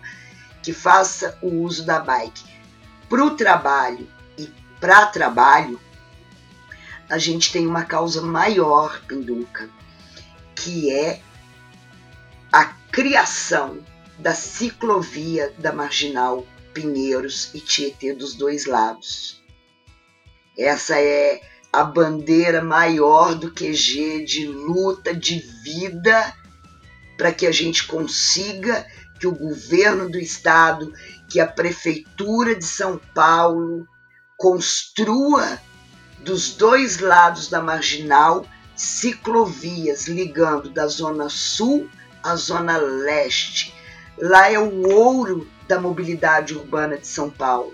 [0.62, 2.44] que faça o uso da bike
[3.10, 4.08] para o trabalho
[4.38, 4.48] e
[4.80, 5.80] para trabalho,
[7.10, 9.70] a gente tem uma causa maior, Pinduca,
[10.56, 11.22] que é
[12.52, 13.80] a criação
[14.20, 19.42] da ciclovia da Marginal Pinheiros e Tietê dos dois lados.
[20.58, 26.34] Essa é a bandeira maior do QG de luta, de vida,
[27.18, 28.86] para que a gente consiga
[29.20, 30.94] que o governo do estado,
[31.30, 33.88] que a prefeitura de São Paulo
[34.38, 35.60] construa
[36.24, 41.90] dos dois lados da marginal ciclovias ligando da zona sul
[42.24, 43.74] à zona leste.
[44.18, 47.74] Lá é o ouro da mobilidade urbana de São Paulo.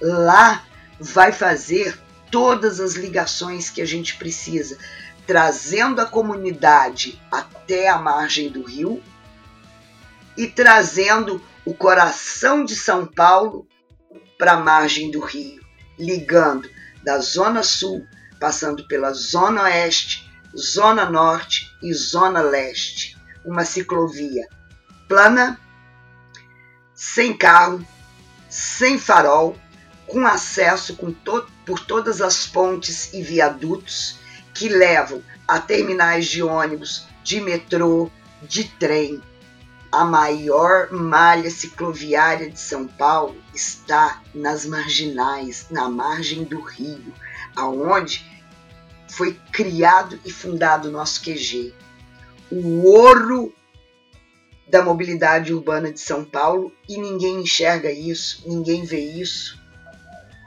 [0.00, 0.64] Lá
[0.98, 1.98] vai fazer
[2.30, 4.78] todas as ligações que a gente precisa,
[5.26, 9.02] trazendo a comunidade até a margem do rio
[10.36, 13.66] e trazendo o coração de São Paulo
[14.38, 15.62] para a margem do rio,
[15.98, 16.70] ligando
[17.08, 18.06] da Zona Sul,
[18.38, 23.16] passando pela Zona Oeste, Zona Norte e Zona Leste.
[23.42, 24.46] Uma ciclovia
[25.08, 25.58] plana,
[26.94, 27.82] sem carro,
[28.50, 29.56] sem farol,
[30.06, 34.18] com acesso com to por todas as pontes e viadutos
[34.52, 38.10] que levam a terminais de ônibus, de metrô,
[38.42, 39.22] de trem.
[39.90, 47.12] A maior malha cicloviária de São Paulo está nas marginais, na margem do rio,
[47.56, 48.24] aonde
[49.08, 51.72] foi criado e fundado o nosso QG.
[52.50, 53.52] O ouro
[54.68, 59.58] da mobilidade urbana de São Paulo e ninguém enxerga isso, ninguém vê isso.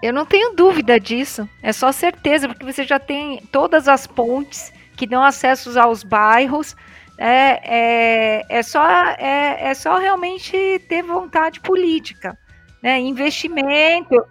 [0.01, 4.71] Eu não tenho dúvida disso, é só certeza, porque você já tem todas as pontes
[4.95, 6.75] que dão acesso aos bairros.
[7.23, 12.35] É, é, é, só, é, é só realmente ter vontade política,
[12.81, 12.99] né?
[12.99, 14.25] investimento,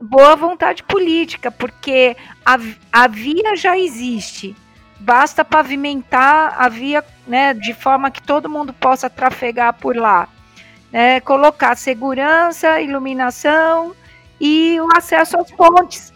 [0.00, 2.56] boa vontade política, porque a,
[2.90, 4.56] a via já existe,
[4.98, 10.26] basta pavimentar a via né, de forma que todo mundo possa trafegar por lá.
[10.90, 13.94] Né, colocar segurança, iluminação
[14.40, 16.14] e o acesso às pontes.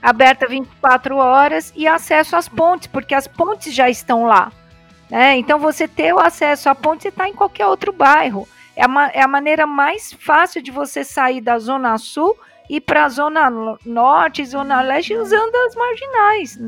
[0.00, 4.50] Aberta 24 horas e acesso às pontes, porque as pontes já estão lá.
[5.10, 5.36] Né?
[5.36, 8.48] Então, você ter o acesso à ponte, você está em qualquer outro bairro.
[8.76, 12.36] É a, é a maneira mais fácil de você sair da Zona Sul
[12.68, 13.50] e para a Zona
[13.84, 16.58] Norte, Zona Leste, usando as marginais.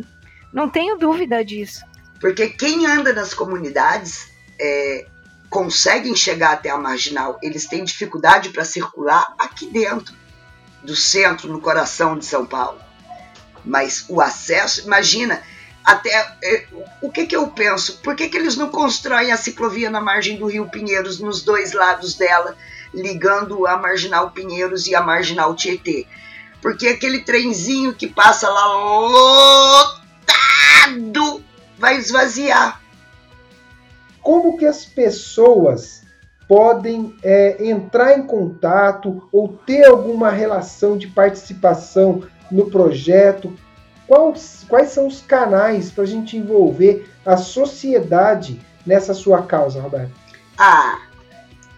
[0.52, 1.84] Não tenho dúvida disso.
[2.20, 5.06] Porque quem anda nas comunidades é,
[5.50, 10.14] conseguem chegar até a marginal, eles têm dificuldade para circular aqui dentro
[10.82, 12.80] do centro, no coração de São Paulo.
[13.64, 15.42] Mas o acesso, imagina,
[15.86, 16.10] até
[16.42, 16.66] é,
[17.00, 17.98] o que, que eu penso?
[18.02, 21.72] Por que, que eles não constroem a ciclovia na margem do Rio Pinheiros, nos dois
[21.72, 22.56] lados dela,
[22.92, 26.04] ligando a Marginal Pinheiros e a Marginal Tietê?
[26.60, 28.66] Porque aquele trenzinho que passa lá
[29.06, 29.96] lotado
[31.78, 32.80] vai esvaziar.
[34.20, 36.02] Como que as pessoas
[36.48, 43.56] podem é, entrar em contato ou ter alguma relação de participação no projeto?
[44.06, 50.12] Quais, quais são os canais para a gente envolver a sociedade nessa sua causa, Roberto?
[50.56, 51.00] Ah,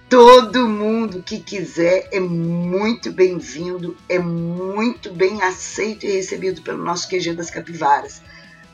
[0.09, 7.09] todo mundo que quiser é muito bem-vindo, é muito bem aceito e recebido pelo nosso
[7.09, 8.23] QG das Capivaras.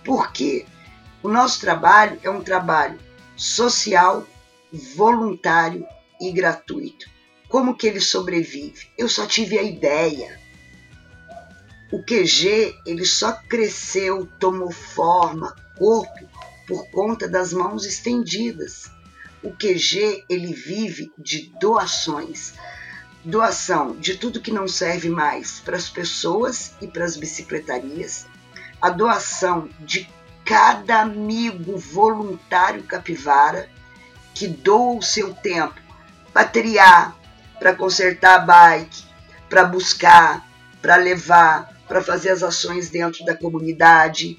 [0.05, 0.67] Por quê?
[1.23, 2.99] O nosso trabalho é um trabalho
[3.37, 4.27] social,
[4.95, 5.87] voluntário
[6.21, 7.07] e gratuito.
[7.49, 8.89] Como que ele sobrevive?
[8.99, 10.44] Eu só tive a ideia.
[11.95, 16.29] O QG ele só cresceu, tomou forma, corpo
[16.67, 18.91] por conta das mãos estendidas.
[19.45, 22.55] O QG ele vive de doações.
[23.25, 28.27] Doação de tudo que não serve mais para as pessoas e para as bicicletarias.
[28.83, 30.11] A doação de
[30.45, 33.71] cada amigo voluntário capivara
[34.35, 35.81] que doa o seu tempo
[36.33, 37.17] para triar,
[37.61, 39.05] para consertar a bike,
[39.49, 40.45] para buscar,
[40.83, 44.37] para levar, para fazer as ações dentro da comunidade.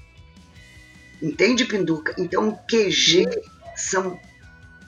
[1.24, 2.14] Entende, Pinduca?
[2.18, 3.30] Então, o QG
[3.78, 4.20] são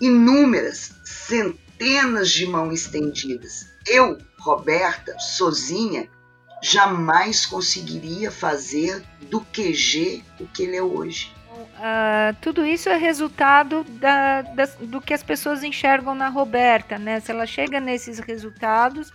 [0.01, 3.69] inúmeras, centenas de mãos estendidas.
[3.87, 6.09] Eu, Roberta, sozinha,
[6.61, 11.33] jamais conseguiria fazer do QG o que ele é hoje.
[11.49, 17.21] Uh, tudo isso é resultado da, da, do que as pessoas enxergam na Roberta, né?
[17.21, 19.13] Se ela chega nesses resultados,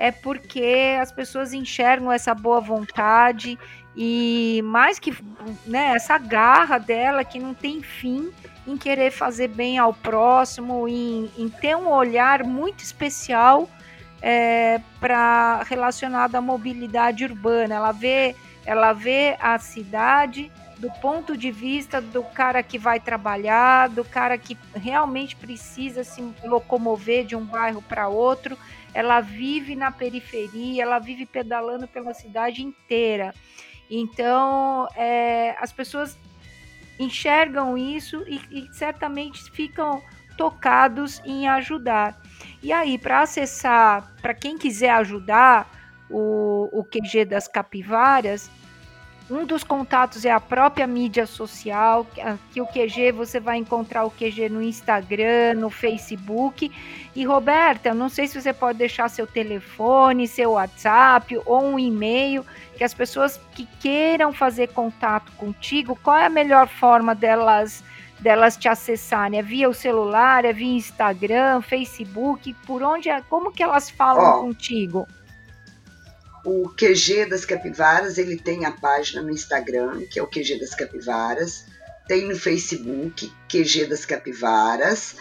[0.00, 3.58] é porque as pessoas enxergam essa boa vontade
[3.94, 5.14] e mais que
[5.66, 8.32] né, essa garra dela que não tem fim
[8.66, 13.68] em querer fazer bem ao próximo, em, em ter um olhar muito especial
[14.22, 17.74] é, para relacionado à mobilidade urbana.
[17.74, 18.34] Ela vê,
[18.64, 24.38] ela vê a cidade do ponto de vista do cara que vai trabalhar, do cara
[24.38, 28.56] que realmente precisa se locomover de um bairro para outro.
[28.94, 33.34] Ela vive na periferia, ela vive pedalando pela cidade inteira.
[33.90, 36.18] Então, é, as pessoas
[36.98, 40.02] enxergam isso e, e certamente ficam
[40.36, 42.20] tocados em ajudar.
[42.62, 45.68] E aí, para acessar, para quem quiser ajudar
[46.10, 48.50] o, o QG das capivaras,
[49.30, 52.04] um dos contatos é a própria mídia social,
[52.52, 56.70] que o QG você vai encontrar o QG no Instagram, no Facebook.
[57.14, 62.44] E Roberta, não sei se você pode deixar seu telefone, seu WhatsApp ou um e-mail,
[62.76, 67.84] que as pessoas que queiram fazer contato contigo, qual é a melhor forma delas
[68.18, 69.38] delas te acessarem?
[69.38, 74.38] É via o celular, é via Instagram, Facebook, por onde é, como que elas falam
[74.38, 75.08] oh, contigo?
[76.44, 80.74] O QG das Capivaras, ele tem a página no Instagram, que é o QG das
[80.74, 81.66] Capivaras,
[82.08, 85.14] tem no Facebook, QG das Capivaras,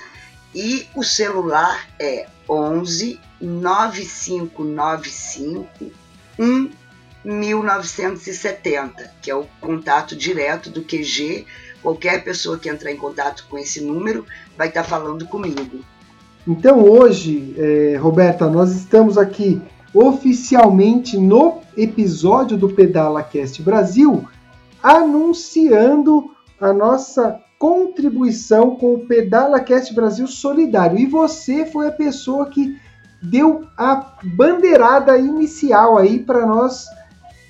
[0.56, 5.92] e o celular é 11 9595
[6.40, 6.72] 1
[7.24, 11.46] 1970, que é o contato direto do QG
[11.82, 14.26] Qualquer pessoa que entrar em contato com esse número
[14.58, 15.80] vai estar falando comigo.
[16.48, 19.62] Então hoje, é, Roberta, nós estamos aqui
[19.94, 24.28] oficialmente no episódio do Pedala Cast Brasil,
[24.82, 30.98] anunciando a nossa contribuição com o Pedala Cast Brasil Solidário.
[30.98, 32.78] E você foi a pessoa que
[33.22, 36.86] deu a bandeirada inicial aí para nós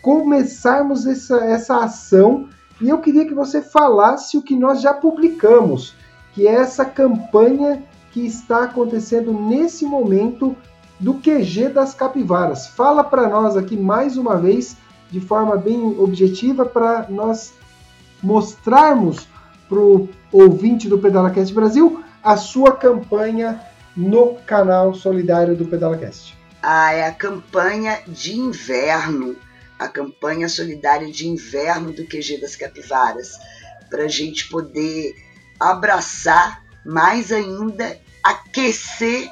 [0.02, 2.50] começarmos essa, essa ação
[2.82, 5.94] e eu queria que você falasse o que nós já publicamos,
[6.34, 10.56] que é essa campanha que está acontecendo nesse momento
[11.00, 12.68] do QG das capivaras.
[12.68, 14.76] Fala para nós aqui mais uma vez,
[15.10, 17.54] de forma bem objetiva, para nós
[18.22, 19.28] mostrarmos
[19.68, 23.62] para o ouvinte do PedalaCast Brasil a sua campanha
[23.96, 26.38] no canal solidário do PedalaCast.
[26.62, 29.36] Ah, é a campanha de inverno
[29.80, 33.40] a campanha solidária de inverno do QG das Capivaras,
[33.90, 35.16] para a gente poder
[35.58, 39.30] abraçar mais ainda, aquecer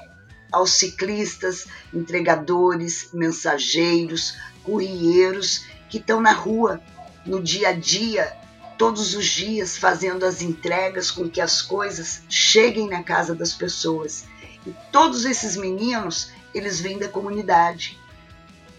[0.58, 6.82] aos ciclistas, entregadores, mensageiros, courieiros que estão na rua,
[7.26, 8.36] no dia a dia,
[8.78, 14.26] todos os dias fazendo as entregas com que as coisas cheguem na casa das pessoas.
[14.66, 17.97] E todos esses meninos, eles vêm da comunidade.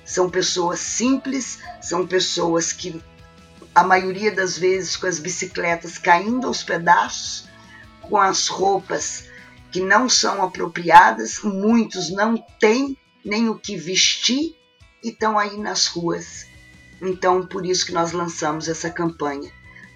[0.04, 3.02] São pessoas simples, são pessoas que
[3.74, 7.48] a maioria das vezes com as bicicletas caindo aos pedaços,
[8.00, 9.24] com as roupas
[9.78, 14.56] que não são apropriadas, muitos não têm nem o que vestir
[15.04, 16.46] e estão aí nas ruas.
[17.00, 19.52] Então, por isso que nós lançamos essa campanha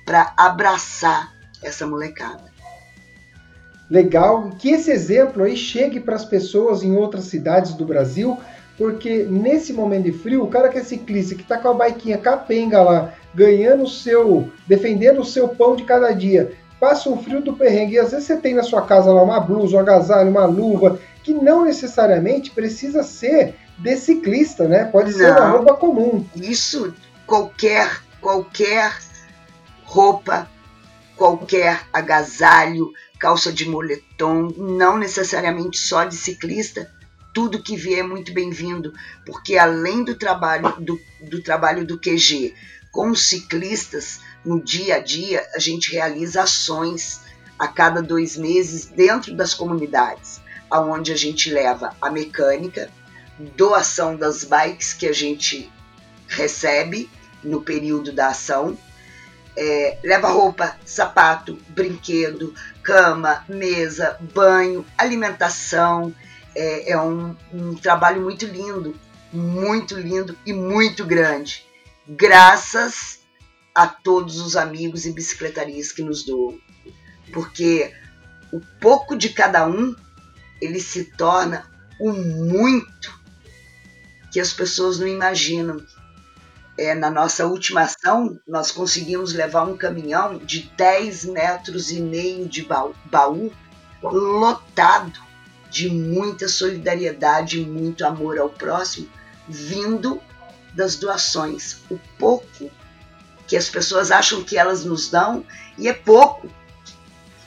[0.07, 2.53] para abraçar essa molecada.
[3.91, 8.39] Legal, que esse exemplo aí chegue para as pessoas em outras cidades do Brasil,
[8.79, 12.19] porque nesse momento de frio, o cara que é ciclista, que está com a baiquinha
[12.19, 16.53] capenga lá, ganhando o seu, defendendo o seu pão de cada dia,
[16.83, 19.39] passa um frio do perrengue, e às vezes você tem na sua casa lá uma
[19.39, 24.87] blusa, um agasalho, uma luva, que não necessariamente precisa ser de ciclista, né?
[24.87, 26.27] Pode não, ser uma roupa comum.
[26.35, 26.93] Isso,
[27.25, 28.99] qualquer, qualquer
[29.85, 30.51] roupa,
[31.17, 36.91] qualquer agasalho, calça de moletom, não necessariamente só de ciclista,
[37.33, 38.93] tudo que vier é muito bem-vindo,
[39.25, 42.53] porque além do trabalho do, do trabalho do QG
[42.91, 47.21] com os ciclistas no dia a dia, a gente realiza ações
[47.59, 52.91] a cada dois meses dentro das comunidades, aonde a gente leva a mecânica,
[53.57, 55.71] doação das bikes que a gente
[56.27, 57.09] recebe
[57.43, 58.77] no período da ação,
[59.57, 66.15] é, leva roupa, sapato, brinquedo, cama, mesa, banho, alimentação.
[66.55, 68.95] É, é um, um trabalho muito lindo,
[69.33, 71.67] muito lindo e muito grande.
[72.09, 73.22] Graças
[73.75, 76.59] a todos os amigos e bicicletarias que nos doam.
[77.33, 77.93] Porque
[78.53, 79.95] o pouco de cada um,
[80.61, 83.21] ele se torna o muito
[84.31, 85.85] que as pessoas não imaginam
[86.77, 92.49] é, na nossa última ação, nós conseguimos levar um caminhão de 10 metros e meio
[92.49, 93.53] de baú, baú
[94.03, 95.21] lotado
[95.71, 99.09] de muita solidariedade e muito amor ao próximo,
[99.49, 100.21] vindo
[100.75, 101.79] das doações.
[101.91, 102.71] O pouco
[103.47, 105.45] que as pessoas acham que elas nos dão,
[105.79, 106.49] e é pouco.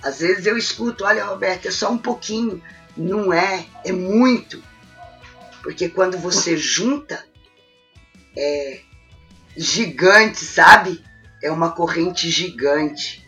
[0.03, 2.61] Às vezes eu escuto, olha, Roberto, é só um pouquinho.
[2.95, 4.61] Não é, é muito.
[5.63, 7.23] Porque quando você junta,
[8.37, 8.79] é,
[9.57, 11.03] gigante, sabe?
[11.41, 13.25] É uma corrente gigante.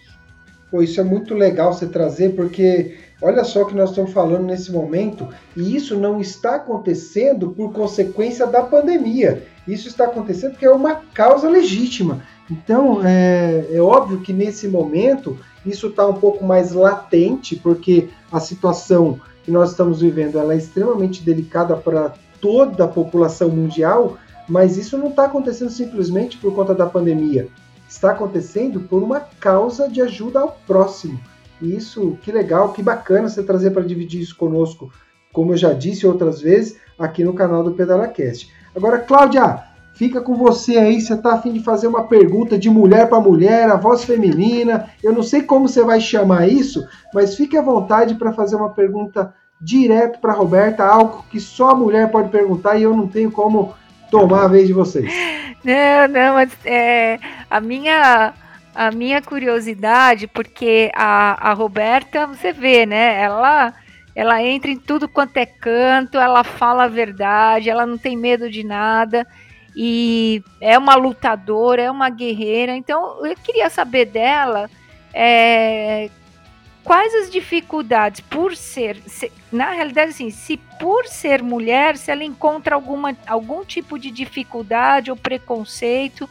[0.70, 4.46] Pô, isso é muito legal você trazer, porque olha só o que nós estamos falando
[4.46, 9.48] nesse momento, e isso não está acontecendo por consequência da pandemia.
[9.68, 12.24] Isso está acontecendo porque é uma causa legítima.
[12.50, 18.40] Então, é, é óbvio que nesse momento isso está um pouco mais latente, porque a
[18.40, 24.18] situação que nós estamos vivendo ela é extremamente delicada para toda a população mundial,
[24.48, 27.48] mas isso não está acontecendo simplesmente por conta da pandemia.
[27.88, 31.20] Está acontecendo por uma causa de ajuda ao próximo.
[31.62, 34.92] E isso, que legal, que bacana você trazer para dividir isso conosco,
[35.34, 38.52] como eu já disse outras vezes, aqui no canal do PedalaCast.
[38.76, 39.64] Agora, Cláudia,
[39.98, 43.68] fica com você aí, você está afim de fazer uma pergunta de mulher para mulher,
[43.68, 44.90] a voz feminina.
[45.04, 48.70] Eu não sei como você vai chamar isso, mas fique à vontade para fazer uma
[48.70, 53.32] pergunta direto para Roberta, algo que só a mulher pode perguntar e eu não tenho
[53.32, 53.74] como
[54.12, 55.12] tomar a vez de vocês.
[55.64, 57.20] Não, não, mas é,
[57.50, 58.34] a minha
[58.74, 63.20] a minha curiosidade, porque a, a Roberta, você vê, né?
[63.20, 63.74] Ela
[64.16, 68.50] ela entra em tudo quanto é canto, ela fala a verdade, ela não tem medo
[68.50, 69.26] de nada
[69.80, 72.76] e é uma lutadora, é uma guerreira.
[72.76, 74.68] Então eu queria saber dela
[75.14, 76.10] é,
[76.84, 82.24] quais as dificuldades por ser, se, na realidade assim, se por ser mulher, se ela
[82.24, 86.28] encontra alguma, algum tipo de dificuldade ou preconceito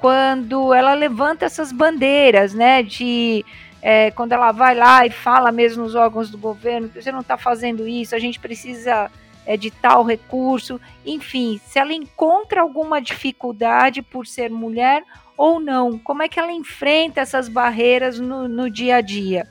[0.00, 3.44] quando ela levanta essas bandeiras, né, de
[3.80, 7.36] é, quando ela vai lá e fala mesmo nos órgãos do governo, você não está
[7.38, 9.08] fazendo isso, a gente precisa
[9.46, 15.02] é, de tal recurso, enfim, se ela encontra alguma dificuldade por ser mulher
[15.36, 19.48] ou não, como é que ela enfrenta essas barreiras no, no dia a dia?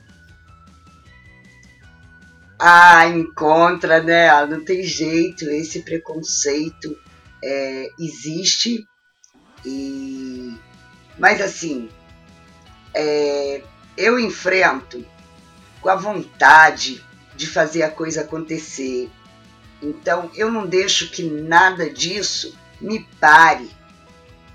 [2.58, 4.28] Ah, encontra, né?
[4.46, 6.94] Não tem jeito, esse preconceito
[7.42, 8.84] é, existe.
[9.64, 10.54] E...
[11.18, 11.88] Mas assim,
[12.94, 13.62] é,
[13.96, 15.04] eu enfrento
[15.80, 17.02] com a vontade
[17.34, 19.10] de fazer a coisa acontecer.
[19.82, 23.70] Então eu não deixo que nada disso me pare.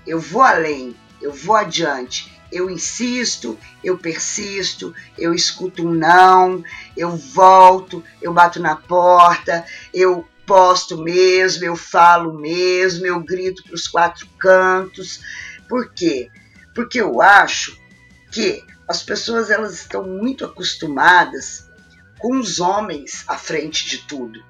[0.06, 6.62] Eu vou além, eu vou adiante eu insisto, eu persisto, eu escuto um não,
[6.96, 13.74] eu volto, eu bato na porta, eu posto mesmo, eu falo mesmo, eu grito para
[13.74, 15.20] os quatro cantos.
[15.68, 16.30] Por quê?
[16.74, 17.76] Porque eu acho
[18.30, 21.68] Porque as pessoas elas estão muito acostumadas
[22.18, 24.42] com os homens à frente de tudo.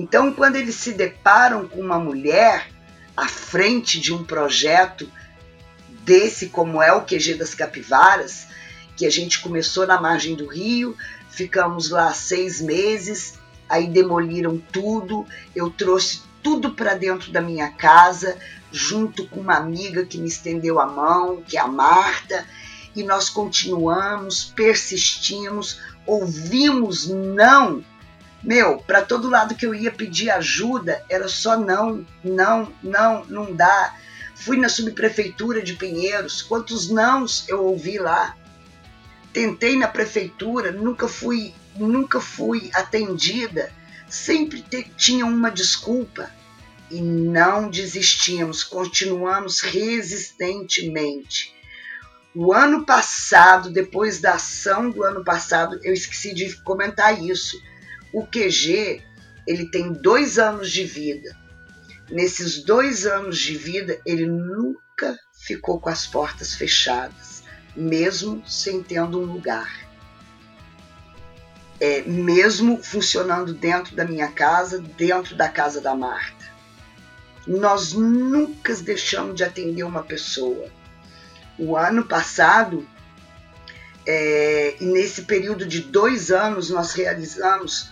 [0.00, 2.70] Então, quando eles se deparam com uma mulher
[3.14, 5.06] à frente de um projeto
[6.06, 8.46] desse, como é o QG das Capivaras,
[8.96, 10.96] que a gente começou na margem do rio,
[11.28, 13.38] ficamos lá seis meses,
[13.68, 18.38] aí demoliram tudo, eu trouxe tudo para dentro da minha casa,
[18.72, 22.46] junto com uma amiga que me estendeu a mão, que é a Marta,
[22.96, 27.84] e nós continuamos, persistimos, ouvimos não.
[28.42, 33.54] Meu, para todo lado que eu ia pedir ajuda, era só não, não, não, não
[33.54, 33.94] dá.
[34.34, 38.34] Fui na subprefeitura de Pinheiros, quantos nãos eu ouvi lá.
[39.32, 43.70] Tentei na prefeitura, nunca fui, nunca fui atendida.
[44.08, 46.30] Sempre te, tinha uma desculpa
[46.90, 51.54] e não desistimos, continuamos resistentemente.
[52.34, 57.60] O ano passado, depois da ação do ano passado, eu esqueci de comentar isso.
[58.12, 59.02] O QG
[59.46, 61.40] ele tem dois anos de vida
[62.10, 67.42] nesses dois anos de vida, ele nunca ficou com as portas fechadas,
[67.74, 69.88] mesmo sem tendo um lugar.
[71.80, 76.50] É, mesmo funcionando dentro da minha casa, dentro da casa da Marta.
[77.46, 80.68] Nós nunca deixamos de atender uma pessoa.
[81.58, 82.86] O ano passado,
[84.06, 87.90] é, nesse período de dois anos, nós realizamos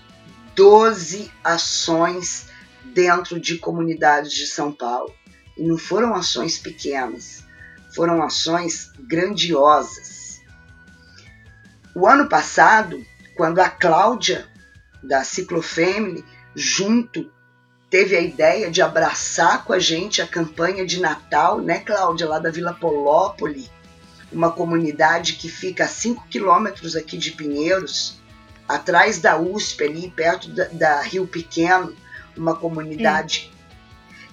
[0.58, 2.48] 12 ações
[2.86, 5.14] dentro de comunidades de São Paulo.
[5.56, 7.44] E não foram ações pequenas,
[7.94, 10.40] foram ações grandiosas.
[11.94, 13.00] O ano passado,
[13.36, 14.48] quando a Cláudia,
[15.00, 16.24] da Ciclofamily,
[16.56, 17.30] junto,
[17.88, 22.40] teve a ideia de abraçar com a gente a campanha de Natal, né, Cláudia, lá
[22.40, 23.70] da Vila Polópoli,
[24.32, 28.17] uma comunidade que fica a 5 quilômetros aqui de Pinheiros,
[28.68, 31.96] atrás da USP, ali perto da, da Rio Pequeno,
[32.36, 33.50] uma comunidade,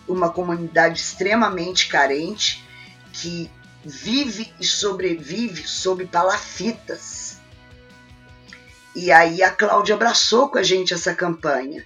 [0.07, 2.63] uma comunidade extremamente carente
[3.13, 3.49] que
[3.83, 7.39] vive e sobrevive sob palafitas.
[8.95, 11.85] E aí a Cláudia abraçou com a gente essa campanha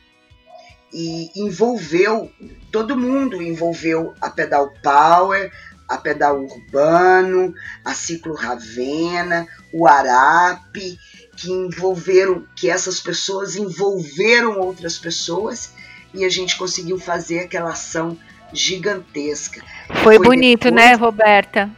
[0.92, 2.32] e envolveu
[2.72, 5.52] todo mundo, envolveu a Pedal Power,
[5.88, 10.98] a Pedal Urbano, a Ciclo Ravena, o Arape,
[11.40, 15.72] que envolveram, que essas pessoas envolveram outras pessoas
[16.14, 18.18] e a gente conseguiu fazer aquela ação
[18.52, 19.62] gigantesca.
[19.88, 20.86] Foi, Foi bonito, depois...
[20.86, 21.70] né, Roberta?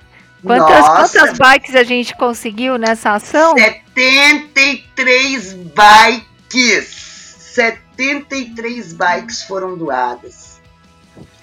[0.43, 3.53] Quantas, quantas bikes a gente conseguiu nessa ação?
[3.53, 7.11] 73 bikes!
[7.53, 10.59] 73 bikes foram doadas.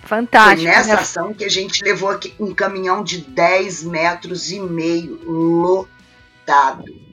[0.03, 0.63] Fantástico.
[0.63, 1.01] Foi nessa né?
[1.01, 7.07] ação que a gente levou aqui um caminhão de 10 metros e meio lotado.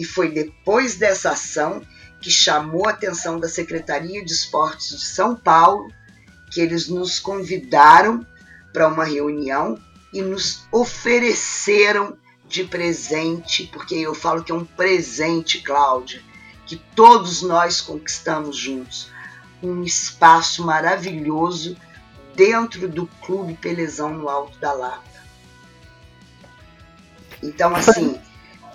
[0.00, 1.82] E foi depois dessa ação
[2.22, 5.92] que chamou a atenção da Secretaria de Esportes de São Paulo,
[6.50, 8.26] que eles nos convidaram
[8.72, 9.78] para uma reunião
[10.10, 12.16] e nos ofereceram
[12.48, 16.22] de presente, porque eu falo que é um presente, Cláudia,
[16.64, 19.10] que todos nós conquistamos juntos,
[19.62, 21.76] um espaço maravilhoso
[22.34, 25.22] dentro do Clube Pelezão no Alto da Lata.
[27.42, 28.18] Então, assim,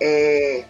[0.00, 0.66] é,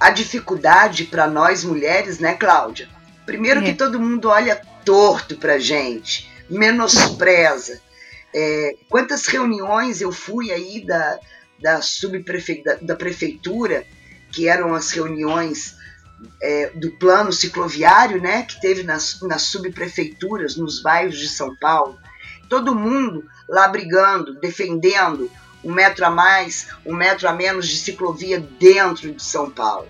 [0.00, 2.88] a dificuldade para nós mulheres, né, Cláudia?
[3.26, 3.64] Primeiro é.
[3.64, 7.80] que todo mundo olha torto para gente, menospreza.
[8.34, 11.18] É, quantas reuniões eu fui aí da,
[11.60, 12.64] da, subprefe...
[12.64, 13.84] da, da prefeitura,
[14.32, 15.76] que eram as reuniões
[16.42, 21.98] é, do plano cicloviário, né, que teve nas, nas subprefeituras, nos bairros de São Paulo.
[22.48, 25.30] Todo mundo lá brigando, defendendo
[25.62, 29.88] um metro a mais, um metro a menos de ciclovia dentro de São Paulo.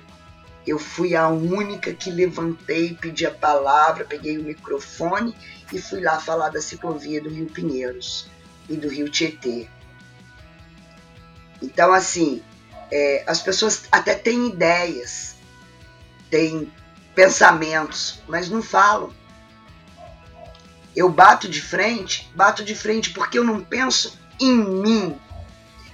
[0.66, 5.34] Eu fui a única que levantei, pedi a palavra, peguei o microfone
[5.72, 8.28] e fui lá falar da ciclovia do Rio Pinheiros
[8.68, 9.68] e do Rio Tietê.
[11.62, 12.42] Então, assim,
[12.90, 15.36] é, as pessoas até têm ideias,
[16.30, 16.70] têm
[17.14, 19.12] pensamentos, mas não falam.
[20.94, 25.20] Eu bato de frente, bato de frente porque eu não penso em mim,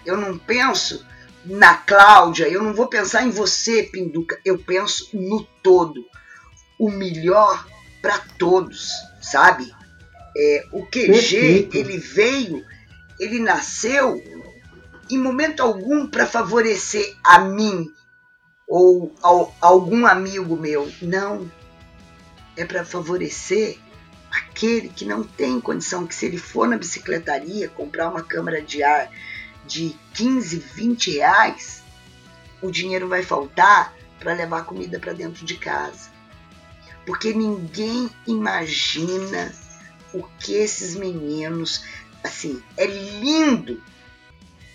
[0.06, 1.04] eu não penso
[1.44, 6.04] na Cláudia, eu não vou pensar em você, Pinduca, eu penso no todo.
[6.78, 7.66] O melhor
[8.02, 8.90] para todos,
[9.20, 9.70] sabe?
[10.36, 11.76] É, o QG, Perfeito.
[11.76, 12.64] ele veio,
[13.18, 14.22] ele nasceu
[15.10, 17.86] em momento algum para favorecer a mim
[18.68, 20.90] ou ao, algum amigo meu.
[21.00, 21.50] Não.
[22.56, 23.78] É para favorecer
[24.30, 28.82] aquele que não tem condição, que se ele for na bicicletaria comprar uma câmara de
[28.82, 29.10] ar
[29.66, 31.82] de 15, 20 reais,
[32.62, 36.10] o dinheiro vai faltar para levar comida para dentro de casa.
[37.04, 39.52] Porque ninguém imagina
[40.12, 41.84] o que esses meninos,
[42.24, 43.82] assim, é lindo.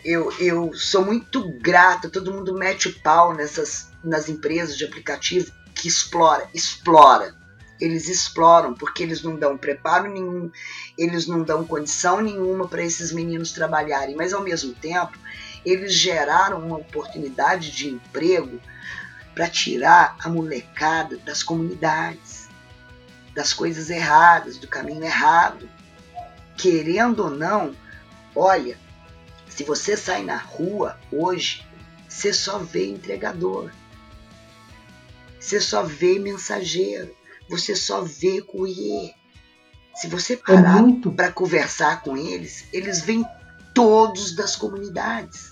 [0.03, 5.51] Eu, eu sou muito grata, todo mundo mete o pau nessas nas empresas de aplicativo
[5.75, 7.35] que explora, explora.
[7.81, 10.51] Eles exploram porque eles não dão preparo nenhum,
[10.95, 15.17] eles não dão condição nenhuma para esses meninos trabalharem, mas ao mesmo tempo
[15.65, 18.61] eles geraram uma oportunidade de emprego
[19.33, 22.47] para tirar a molecada das comunidades,
[23.33, 25.67] das coisas erradas, do caminho errado.
[26.55, 27.75] Querendo ou não,
[28.35, 28.77] olha,
[29.49, 31.65] se você sai na rua hoje,
[32.07, 33.71] você só vê entregador.
[35.39, 37.15] Você só vê mensageiro.
[37.51, 39.13] Você só vê courier.
[39.93, 41.11] Se você parar é muito...
[41.11, 43.25] para conversar com eles, eles vêm
[43.73, 45.51] todos das comunidades.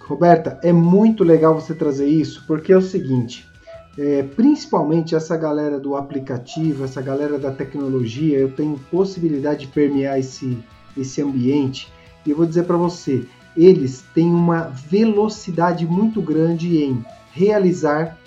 [0.00, 3.48] Roberta, é muito legal você trazer isso, porque é o seguinte,
[3.96, 10.18] é, principalmente essa galera do aplicativo, essa galera da tecnologia, eu tenho possibilidade de permear
[10.18, 10.58] esse,
[10.96, 11.92] esse ambiente,
[12.26, 13.24] e eu vou dizer para você,
[13.56, 18.18] eles têm uma velocidade muito grande em realizar,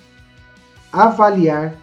[0.93, 1.75] avaliar,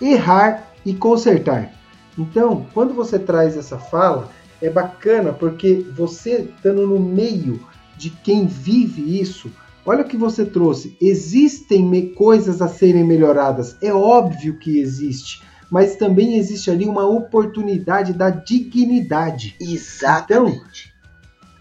[0.00, 1.72] errar e consertar.
[2.16, 7.60] Então, quando você traz essa fala, é bacana porque você estando no meio
[7.96, 9.50] de quem vive isso,
[9.84, 10.96] olha o que você trouxe.
[11.00, 18.12] Existem coisas a serem melhoradas, é óbvio que existe, mas também existe ali uma oportunidade
[18.12, 19.56] da dignidade.
[19.60, 20.60] Exatamente.
[20.86, 20.91] Então,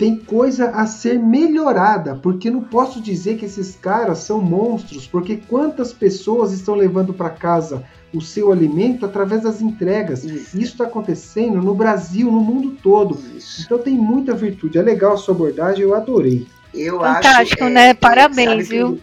[0.02, 5.38] tem coisa a ser melhorada, porque não posso dizer que esses caras são monstros, porque
[5.48, 10.24] quantas pessoas estão levando para casa o seu alimento através das entregas.
[10.24, 13.16] Isso está acontecendo no Brasil, no mundo todo.
[13.38, 13.62] Isso.
[13.62, 14.80] Então tem muita virtude.
[14.80, 16.48] É legal a sua abordagem, eu adorei.
[16.74, 17.90] Eu Fantástico, acho, né?
[17.90, 19.00] É, Parabéns, viu?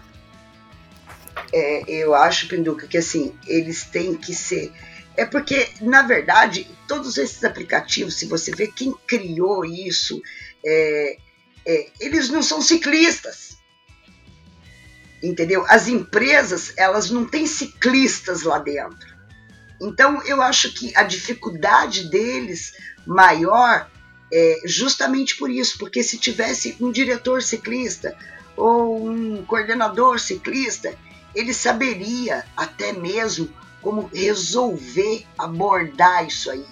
[1.53, 4.73] É, eu acho, Pinduca, que assim, eles têm que ser.
[5.17, 10.21] É porque, na verdade, todos esses aplicativos, se você vê quem criou isso,
[10.69, 11.17] é,
[11.67, 13.57] é, eles não são ciclistas.
[15.23, 15.65] Entendeu?
[15.69, 19.17] As empresas, elas não têm ciclistas lá dentro.
[19.81, 22.73] Então, eu acho que a dificuldade deles
[23.07, 23.89] maior
[24.33, 28.15] é justamente por isso, porque se tivesse um diretor ciclista
[28.57, 30.95] ou um coordenador ciclista,
[31.35, 33.49] ele saberia até mesmo
[33.81, 36.67] como resolver abordar isso aí,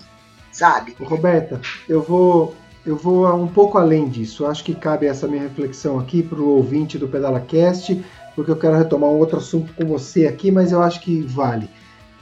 [0.53, 0.97] sabe?
[1.01, 4.47] Roberta, eu vou eu vou um pouco além disso.
[4.47, 8.03] Acho que cabe essa minha reflexão aqui para o ouvinte do PedalaCast,
[8.35, 11.69] porque eu quero retomar um outro assunto com você aqui, mas eu acho que vale.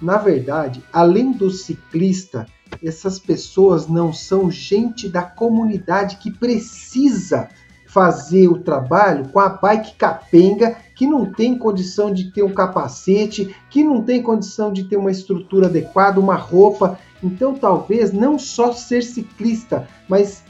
[0.01, 2.47] Na verdade, além do ciclista,
[2.83, 7.49] essas pessoas não são gente da comunidade que precisa
[7.87, 13.55] fazer o trabalho com a bike capenga, que não tem condição de ter um capacete,
[13.71, 16.99] que não tem condição de ter uma estrutura adequada, uma roupa.
[17.23, 20.44] Então, talvez não só ser ciclista, mas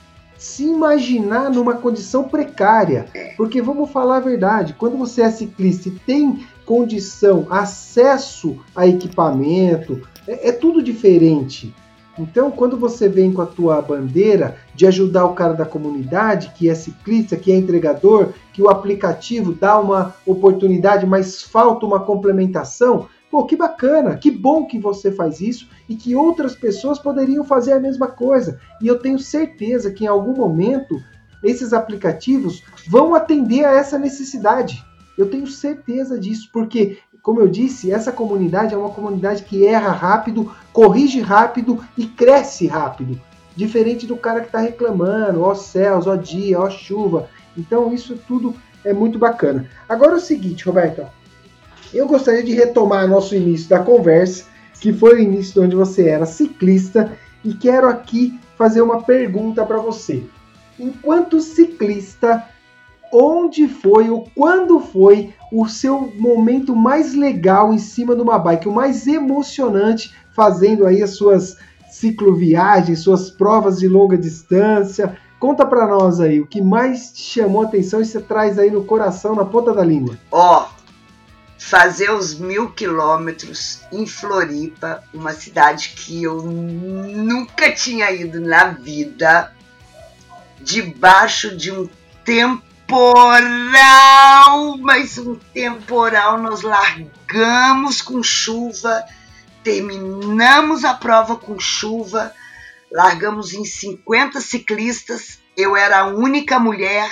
[0.45, 3.07] se imaginar numa condição precária.
[3.34, 10.03] Porque vamos falar a verdade, quando você é ciclista e tem condição, acesso a equipamento,
[10.28, 11.74] é, é tudo diferente.
[12.18, 16.68] Então, quando você vem com a tua bandeira de ajudar o cara da comunidade, que
[16.68, 23.09] é ciclista, que é entregador, que o aplicativo dá uma oportunidade, mas falta uma complementação,
[23.35, 27.72] Pô, que bacana, que bom que você faz isso e que outras pessoas poderiam fazer
[27.72, 28.61] a mesma coisa.
[28.80, 31.03] E eu tenho certeza que em algum momento
[31.43, 34.85] esses aplicativos vão atender a essa necessidade.
[35.18, 39.91] Eu tenho certeza disso, porque, como eu disse, essa comunidade é uma comunidade que erra
[39.91, 43.20] rápido, corrige rápido e cresce rápido.
[43.57, 47.28] Diferente do cara que está reclamando, ó céus, ó dia, ó chuva.
[47.59, 48.55] Então, isso tudo
[48.85, 49.68] é muito bacana.
[49.89, 51.11] Agora é o seguinte, Roberta,
[51.97, 54.45] eu gostaria de retomar nosso início da conversa,
[54.80, 59.64] que foi o início de onde você era ciclista, e quero aqui fazer uma pergunta
[59.64, 60.22] para você.
[60.78, 62.45] Enquanto ciclista,
[63.12, 68.68] onde foi ou quando foi o seu momento mais legal em cima de uma bike,
[68.68, 71.57] o mais emocionante, fazendo aí as suas
[71.88, 75.16] cicloviagens, suas provas de longa distância?
[75.38, 78.70] Conta para nós aí o que mais te chamou a atenção e você traz aí
[78.70, 80.18] no coração, na ponta da língua.
[80.32, 80.74] Ó, oh,
[81.68, 89.52] fazer os mil quilômetros em Floripa, uma cidade que eu nunca tinha ido na vida,
[90.60, 91.88] debaixo de um
[92.24, 93.38] temporal,
[94.78, 96.38] mas um temporal.
[96.38, 99.04] Nós largamos com chuva,
[99.62, 102.32] terminamos a prova com chuva,
[102.92, 107.08] largamos em 50 ciclistas eu era a única mulher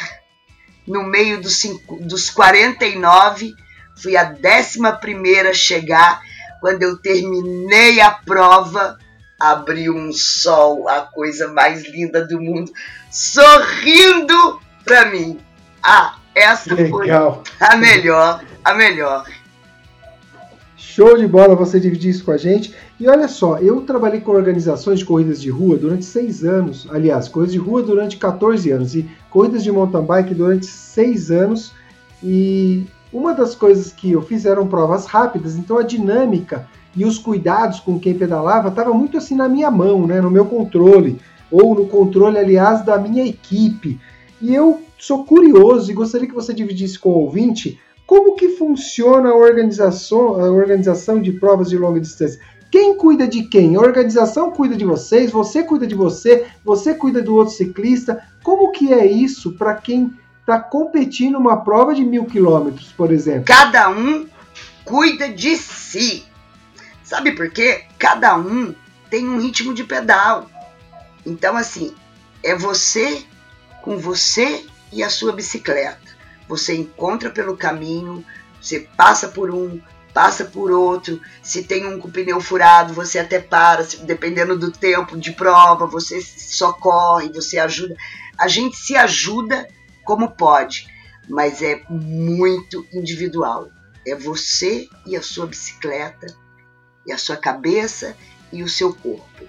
[0.87, 3.55] no meio dos, cinco, dos 49,
[3.97, 6.21] fui a décima primeira a chegar.
[6.61, 8.99] Quando eu terminei a prova,
[9.39, 12.71] abriu um sol, a coisa mais linda do mundo,
[13.11, 15.41] sorrindo para mim.
[15.83, 17.43] Ah, essa Legal.
[17.59, 19.25] foi a melhor, a melhor.
[20.77, 22.75] Show de bola você dividir isso com a gente.
[23.01, 26.87] E olha só, eu trabalhei com organizações de corridas de rua durante seis anos.
[26.91, 28.95] Aliás, corridas de rua durante 14 anos.
[28.95, 31.73] E corridas de mountain bike durante seis anos.
[32.23, 37.19] E uma das coisas que eu fiz eram provas rápidas, então a dinâmica e os
[37.19, 41.75] cuidados com quem pedalava estava muito assim na minha mão, né, no meu controle, ou
[41.75, 44.01] no controle, aliás, da minha equipe.
[44.41, 49.31] E eu sou curioso e gostaria que você dividisse com o ouvinte como que funciona
[49.31, 52.41] a organização, a organização de provas de longa distância?
[52.71, 53.77] Quem cuida de quem?
[53.77, 58.23] A organização cuida de vocês, você cuida de você, você cuida do outro ciclista.
[58.43, 60.11] Como que é isso para quem
[60.43, 63.45] está competindo uma prova de mil quilômetros, por exemplo?
[63.47, 64.29] Cada um
[64.85, 66.25] cuida de si.
[67.03, 67.85] Sabe por quê?
[67.99, 68.75] Cada um
[69.09, 70.51] tem um ritmo de pedal.
[71.25, 71.95] Então, assim,
[72.43, 73.25] é você
[73.83, 76.13] com você e a sua bicicleta
[76.53, 78.25] você encontra pelo caminho,
[78.61, 79.81] você passa por um,
[80.13, 81.21] passa por outro.
[81.43, 86.21] Se tem um com pneu furado, você até para, dependendo do tempo de prova, você
[86.21, 87.97] socorre, você ajuda.
[88.39, 89.67] A gente se ajuda
[90.05, 90.87] como pode,
[91.29, 93.71] mas é muito individual.
[94.07, 96.27] É você e a sua bicicleta,
[97.07, 98.17] e a sua cabeça
[98.53, 99.47] e o seu corpo.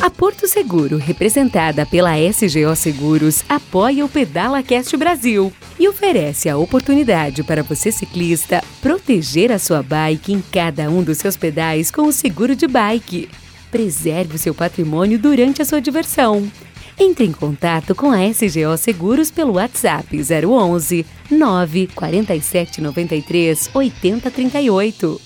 [0.00, 6.56] A Porto Seguro, representada pela SGO Seguros, apoia o Pedala Cast Brasil e oferece a
[6.56, 12.02] oportunidade para você ciclista proteger a sua bike em cada um dos seus pedais com
[12.02, 13.30] o seguro de bike.
[13.70, 16.50] Preserve o seu patrimônio durante a sua diversão.
[16.98, 25.20] Entre em contato com a SGO Seguros pelo WhatsApp 011 947 93 8038.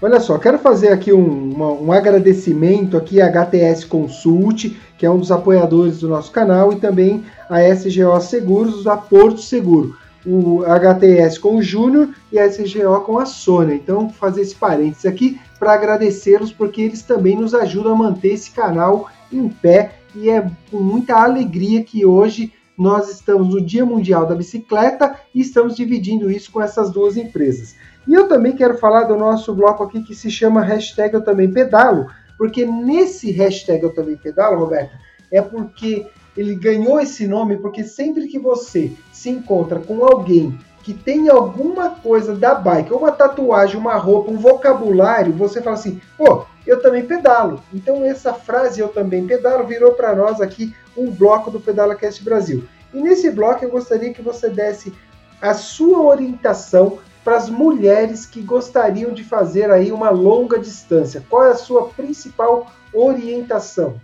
[0.00, 5.10] Olha só, quero fazer aqui um, uma, um agradecimento aqui à HTS Consult, que é
[5.10, 9.94] um dos apoiadores do nosso canal, e também a SGO Seguros, a Porto Seguro.
[10.30, 13.74] O HTS com o Júnior e a SGO com a Sônia.
[13.74, 18.50] Então, fazer esse parênteses aqui para agradecê-los, porque eles também nos ajudam a manter esse
[18.50, 19.92] canal em pé.
[20.14, 25.40] E é com muita alegria que hoje nós estamos no Dia Mundial da Bicicleta e
[25.40, 27.74] estamos dividindo isso com essas duas empresas.
[28.06, 31.50] E eu também quero falar do nosso bloco aqui que se chama hashtag Eu Também
[31.50, 32.06] Pedalo,
[32.36, 34.92] porque nesse hashtag Eu Também Pedalo, Roberta,
[35.30, 36.06] é porque
[36.38, 41.90] ele ganhou esse nome porque sempre que você se encontra com alguém que tem alguma
[41.90, 47.04] coisa da bike, uma tatuagem, uma roupa, um vocabulário, você fala assim, pô, eu também
[47.04, 47.60] pedalo.
[47.74, 52.22] Então essa frase eu também pedalo virou para nós aqui um bloco do Pedala Cast
[52.22, 52.66] Brasil.
[52.94, 54.94] E nesse bloco eu gostaria que você desse
[55.42, 61.22] a sua orientação para as mulheres que gostariam de fazer aí uma longa distância?
[61.28, 64.00] Qual é a sua principal orientação?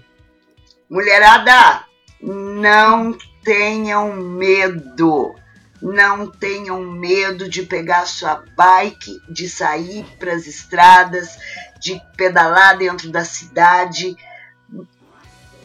[0.91, 1.85] Mulherada,
[2.25, 5.35] não tenham medo.
[5.83, 11.37] Não tenham medo de pegar sua bike, de sair para as estradas,
[11.79, 14.17] de pedalar dentro da cidade.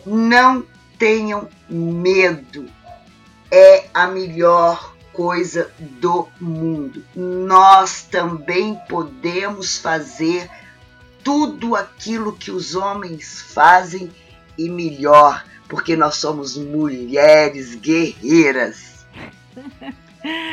[0.06, 0.66] Não
[0.98, 2.66] tenham medo.
[3.50, 7.04] É a melhor coisa do mundo.
[7.16, 10.50] Nós também podemos fazer
[11.24, 14.12] tudo aquilo que os homens fazem
[14.58, 19.06] e melhor, porque nós somos mulheres guerreiras.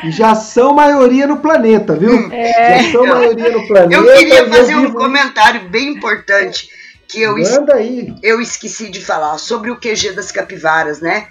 [0.09, 2.31] Já são maioria no planeta, viu?
[2.31, 2.83] É.
[2.83, 4.01] Já são maioria no planeta.
[4.01, 6.69] Eu queria fazer eu um comentário bem importante
[7.07, 7.57] que eu, es
[8.21, 11.27] eu esqueci de falar sobre o QG das capivaras, né?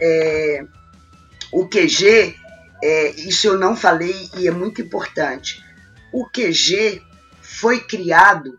[0.00, 0.64] É,
[1.52, 2.34] o QG
[2.82, 5.62] é, isso eu não falei e é muito importante.
[6.12, 7.02] O QG
[7.40, 8.58] foi criado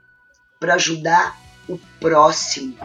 [0.59, 2.78] para ajudar o próximo,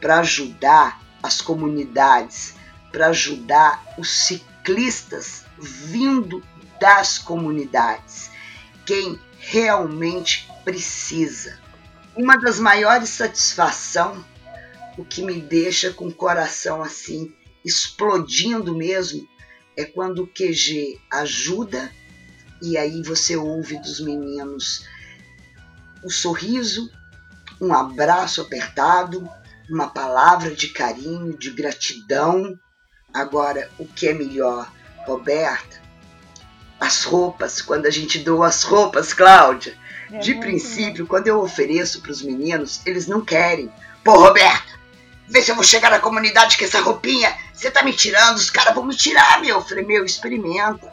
[0.00, 2.54] para ajudar as comunidades,
[2.92, 6.42] para ajudar os ciclistas vindo
[6.78, 8.30] das comunidades,
[8.84, 11.58] quem realmente precisa.
[12.14, 14.22] Uma das maiores satisfações,
[14.98, 19.26] o que me deixa com o coração assim explodindo mesmo,
[19.78, 21.90] é quando o QG ajuda
[22.60, 24.86] e aí você ouve dos meninos
[26.04, 26.90] o sorriso,
[27.58, 29.26] um abraço apertado,
[29.68, 32.58] uma palavra de carinho, de gratidão.
[33.12, 34.70] Agora, o que é melhor,
[35.06, 35.82] Roberta?
[36.80, 39.76] As roupas, quando a gente doa as roupas, Cláudia.
[40.10, 43.72] É de princípio, quando eu ofereço para os meninos, eles não querem.
[44.02, 44.78] Pô, Roberta,
[45.28, 47.34] vê se eu vou chegar na comunidade com essa roupinha.
[47.52, 49.56] Você tá me tirando, os caras vão me tirar, meu.
[49.56, 50.92] Eu falei, meu, experimenta.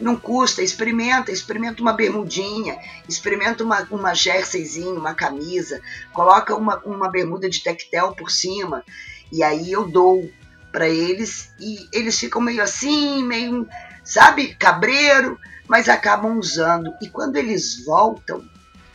[0.00, 2.78] Não custa, experimenta, experimenta uma bermudinha,
[3.08, 5.80] experimenta uma, uma jerseyzinha, uma camisa,
[6.12, 8.84] coloca uma, uma bermuda de tectel por cima,
[9.32, 10.30] e aí eu dou
[10.70, 13.68] para eles e eles ficam meio assim, meio,
[14.04, 16.94] sabe, cabreiro, mas acabam usando.
[17.02, 18.48] E quando eles voltam,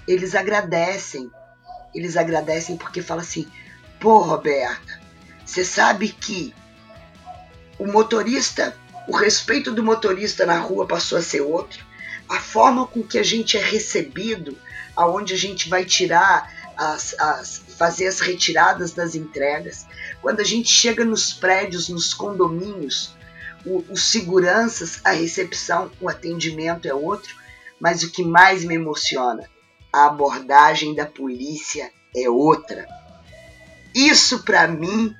[0.08, 1.32] eles agradecem.
[1.94, 3.48] Eles agradecem porque falam assim:
[4.00, 5.00] pô, Roberta,
[5.46, 6.54] você sabe que
[7.78, 8.76] o motorista
[9.08, 11.86] o respeito do motorista na rua passou a ser outro,
[12.30, 14.58] a forma com que a gente é recebido,
[14.96, 19.86] aonde a gente vai tirar as, as fazer as retiradas das entregas,
[20.22, 23.16] quando a gente chega nos prédios, nos condomínios,
[23.66, 27.36] os seguranças, a recepção, o atendimento é outro,
[27.80, 29.50] mas o que mais me emociona,
[29.92, 32.86] a abordagem da polícia é outra.
[33.94, 35.16] Isso para mim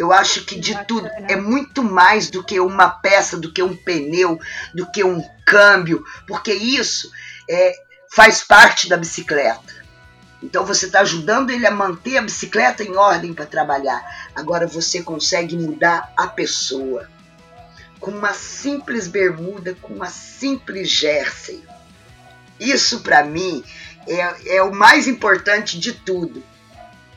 [0.00, 3.76] eu acho que de tudo é muito mais do que uma peça, do que um
[3.76, 4.40] pneu,
[4.74, 7.12] do que um câmbio, porque isso
[7.46, 7.74] é,
[8.10, 9.84] faz parte da bicicleta.
[10.42, 14.02] Então você está ajudando ele a manter a bicicleta em ordem para trabalhar.
[14.34, 17.06] Agora você consegue mudar a pessoa
[18.00, 21.62] com uma simples bermuda, com uma simples jersey.
[22.58, 23.62] Isso para mim
[24.08, 26.42] é, é o mais importante de tudo.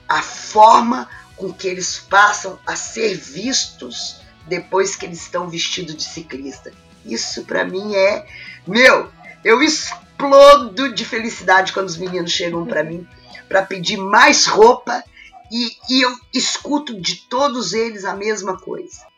[0.05, 6.03] A forma com que eles passam a ser vistos depois que eles estão vestidos de
[6.03, 6.71] ciclista.
[7.05, 8.25] Isso para mim é,
[8.67, 9.09] meu,
[9.43, 13.07] eu explodo de felicidade quando os meninos chegam para mim
[13.47, 15.03] para pedir mais roupa
[15.51, 19.13] e, e eu escuto de todos eles a mesma coisa.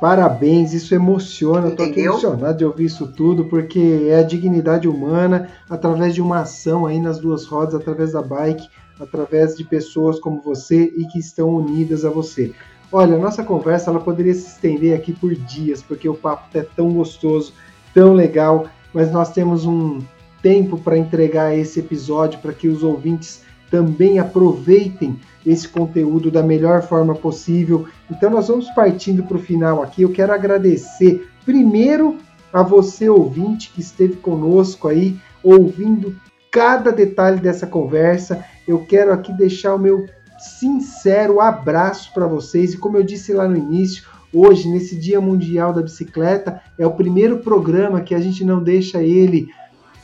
[0.00, 1.68] Parabéns, isso emociona.
[1.68, 6.40] Estou aqui emocionado de ouvir isso tudo, porque é a dignidade humana através de uma
[6.40, 8.66] ação aí nas duas rodas, através da bike
[9.00, 12.52] através de pessoas como você e que estão unidas a você.
[12.92, 16.92] Olha, nossa conversa ela poderia se estender aqui por dias, porque o papo é tão
[16.92, 17.52] gostoso,
[17.94, 20.00] tão legal, mas nós temos um
[20.42, 26.82] tempo para entregar esse episódio para que os ouvintes também aproveitem esse conteúdo da melhor
[26.82, 27.86] forma possível.
[28.10, 30.02] Então nós vamos partindo para o final aqui.
[30.02, 32.18] Eu quero agradecer primeiro
[32.52, 36.16] a você ouvinte que esteve conosco aí ouvindo
[36.50, 40.06] cada detalhe dessa conversa eu quero aqui deixar o meu
[40.38, 42.72] sincero abraço para vocês.
[42.72, 46.92] E como eu disse lá no início, hoje, nesse Dia Mundial da Bicicleta, é o
[46.92, 49.48] primeiro programa que a gente não deixa ele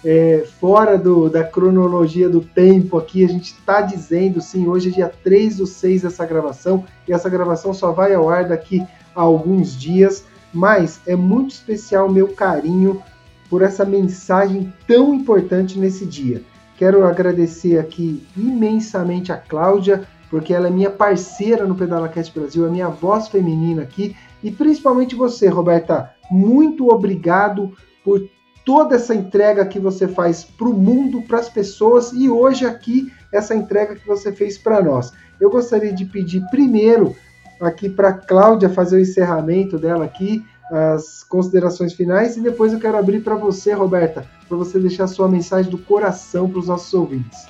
[0.05, 3.25] é, fora do, da cronologia do tempo aqui.
[3.25, 7.31] A gente está dizendo, sim, hoje é dia 3 do 6 dessa gravação, e essa
[7.31, 10.25] gravação só vai ao ar daqui a alguns dias.
[10.53, 13.03] Mas é muito especial o meu carinho
[13.49, 16.43] por essa mensagem tão importante nesse dia.
[16.77, 22.71] Quero agradecer aqui imensamente a Cláudia, porque ela é minha parceira no PedalaCast Brasil, é
[22.71, 24.15] minha voz feminina aqui.
[24.43, 27.73] E principalmente você, Roberta, muito obrigado
[28.05, 28.29] por
[28.65, 33.13] toda essa entrega que você faz para o mundo, para as pessoas e hoje aqui
[33.33, 35.13] essa entrega que você fez para nós.
[35.41, 37.15] Eu gostaria de pedir primeiro
[37.61, 42.97] aqui para Cláudia fazer o encerramento dela aqui, as considerações finais e depois eu quero
[42.97, 47.45] abrir para você, Roberta, para você deixar sua mensagem do coração para os nossos ouvintes.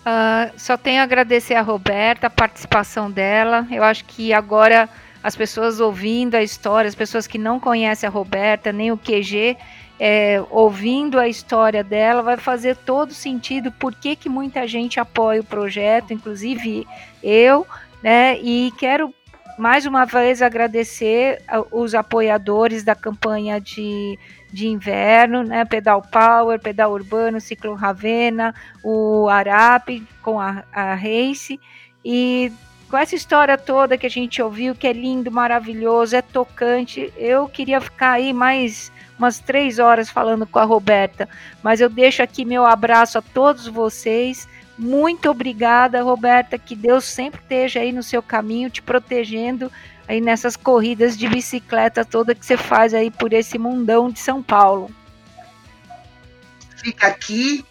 [0.00, 3.66] Uh, só tenho a agradecer a Roberta, a participação dela.
[3.70, 4.88] Eu acho que agora
[5.22, 9.56] as pessoas ouvindo a história, as pessoas que não conhecem a Roberta, nem o QG,
[9.98, 15.42] é, ouvindo a história dela, vai fazer todo sentido por que, que muita gente apoia
[15.42, 16.86] o projeto, inclusive
[17.22, 17.66] eu,
[18.02, 18.38] né?
[18.40, 19.12] E quero
[19.60, 24.18] mais uma vez agradecer os apoiadores da campanha de,
[24.50, 25.66] de inverno, né?
[25.66, 31.60] Pedal Power, Pedal Urbano, Ciclo Ravena, o Arap com a, a Race
[32.02, 32.50] e
[32.90, 37.12] com essa história toda que a gente ouviu, que é lindo, maravilhoso, é tocante.
[37.16, 41.28] Eu queria ficar aí mais umas três horas falando com a Roberta,
[41.62, 44.48] mas eu deixo aqui meu abraço a todos vocês.
[44.80, 46.58] Muito obrigada, Roberta.
[46.58, 49.70] Que Deus sempre esteja aí no seu caminho, te protegendo
[50.08, 54.42] aí nessas corridas de bicicleta toda que você faz aí por esse mundão de São
[54.42, 54.90] Paulo.
[56.82, 57.62] Fica aqui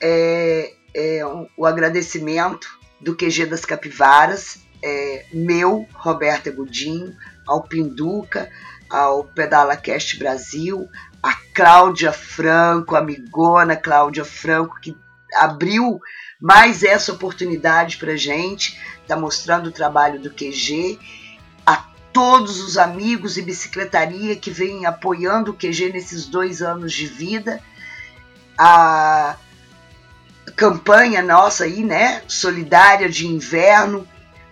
[0.00, 1.20] é, é,
[1.56, 2.68] o agradecimento
[3.00, 7.16] do QG das Capivaras, é, meu, Roberta Godinho,
[7.48, 8.48] ao Pinduca,
[8.88, 10.88] ao Pedala Cast Brasil,
[11.20, 14.96] a Cláudia Franco, amigona Cláudia Franco, que
[15.34, 16.00] abriu
[16.44, 20.98] mais essa oportunidade para gente, está mostrando o trabalho do QG,
[21.64, 21.76] a
[22.12, 27.62] todos os amigos e bicicletaria que vêm apoiando o QG nesses dois anos de vida,
[28.58, 29.36] a
[30.54, 34.06] campanha nossa aí, né, solidária de inverno,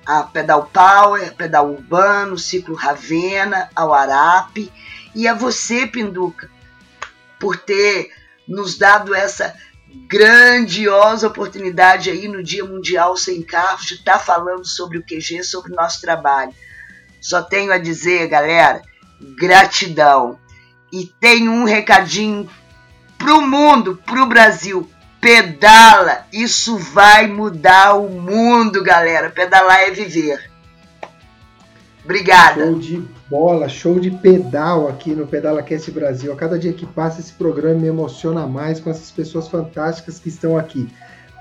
[0.06, 4.72] a Pedal Power, Pedal Urbano, Ciclo Ravena, ao Arape,
[5.14, 6.50] e a você, Pinduca,
[7.38, 8.10] por ter
[8.48, 9.54] nos dado essa
[10.08, 15.42] grandiosa oportunidade aí no Dia Mundial Sem Carros de estar tá falando sobre o QG,
[15.42, 16.52] sobre o nosso trabalho.
[17.20, 18.82] Só tenho a dizer, galera,
[19.36, 20.38] gratidão.
[20.92, 22.48] E tenho um recadinho
[23.16, 24.90] pro mundo, pro Brasil.
[25.20, 29.30] Pedala, isso vai mudar o mundo, galera.
[29.30, 30.51] Pedalar é viver.
[32.04, 32.66] Obrigada.
[32.66, 36.32] Show de bola, show de pedal aqui no Pedala Cast Brasil.
[36.32, 40.28] A cada dia que passa esse programa me emociona mais com essas pessoas fantásticas que
[40.28, 40.88] estão aqui.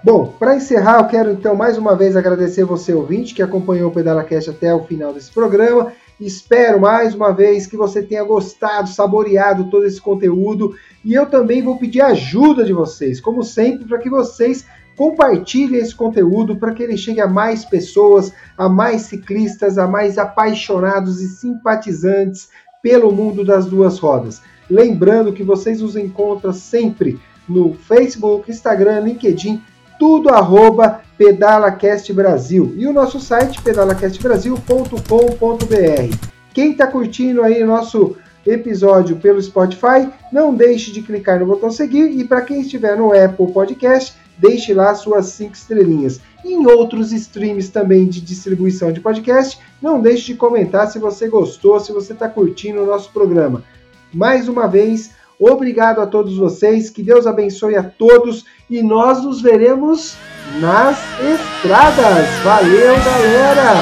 [0.03, 3.93] Bom, para encerrar, eu quero então mais uma vez agradecer você ouvinte que acompanhou o
[3.93, 5.93] Pedala Cast até o final desse programa.
[6.20, 11.64] Espero mais uma vez que você tenha gostado, saboreado todo esse conteúdo e eu também
[11.64, 14.66] vou pedir ajuda de vocês, como sempre, para que vocês
[15.02, 20.20] Compartilhe esse conteúdo para que ele chegue a mais pessoas, a mais ciclistas, a mais
[20.20, 22.49] apaixonados e simpatizantes
[22.84, 24.43] pelo mundo das duas rodas.
[24.70, 29.60] Lembrando que vocês nos encontram sempre no Facebook, Instagram, LinkedIn,
[29.97, 36.16] tudo arroba PedalaCast Brasil e o nosso site pedalacastbrasil.com.br.
[36.54, 42.12] Quem está curtindo aí nosso episódio pelo Spotify, não deixe de clicar no botão seguir
[42.12, 46.20] e para quem estiver no Apple Podcast, deixe lá suas cinco estrelinhas.
[46.44, 51.80] Em outros streams também de distribuição de podcast, não deixe de comentar se você gostou,
[51.80, 53.64] se você está curtindo o nosso programa.
[54.12, 59.39] Mais uma vez, obrigado a todos vocês, que Deus abençoe a todos e nós nos
[59.39, 60.16] veremos
[60.60, 62.28] nas estradas.
[62.44, 63.74] Valeu, galera!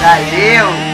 [0.00, 0.85] Valeu!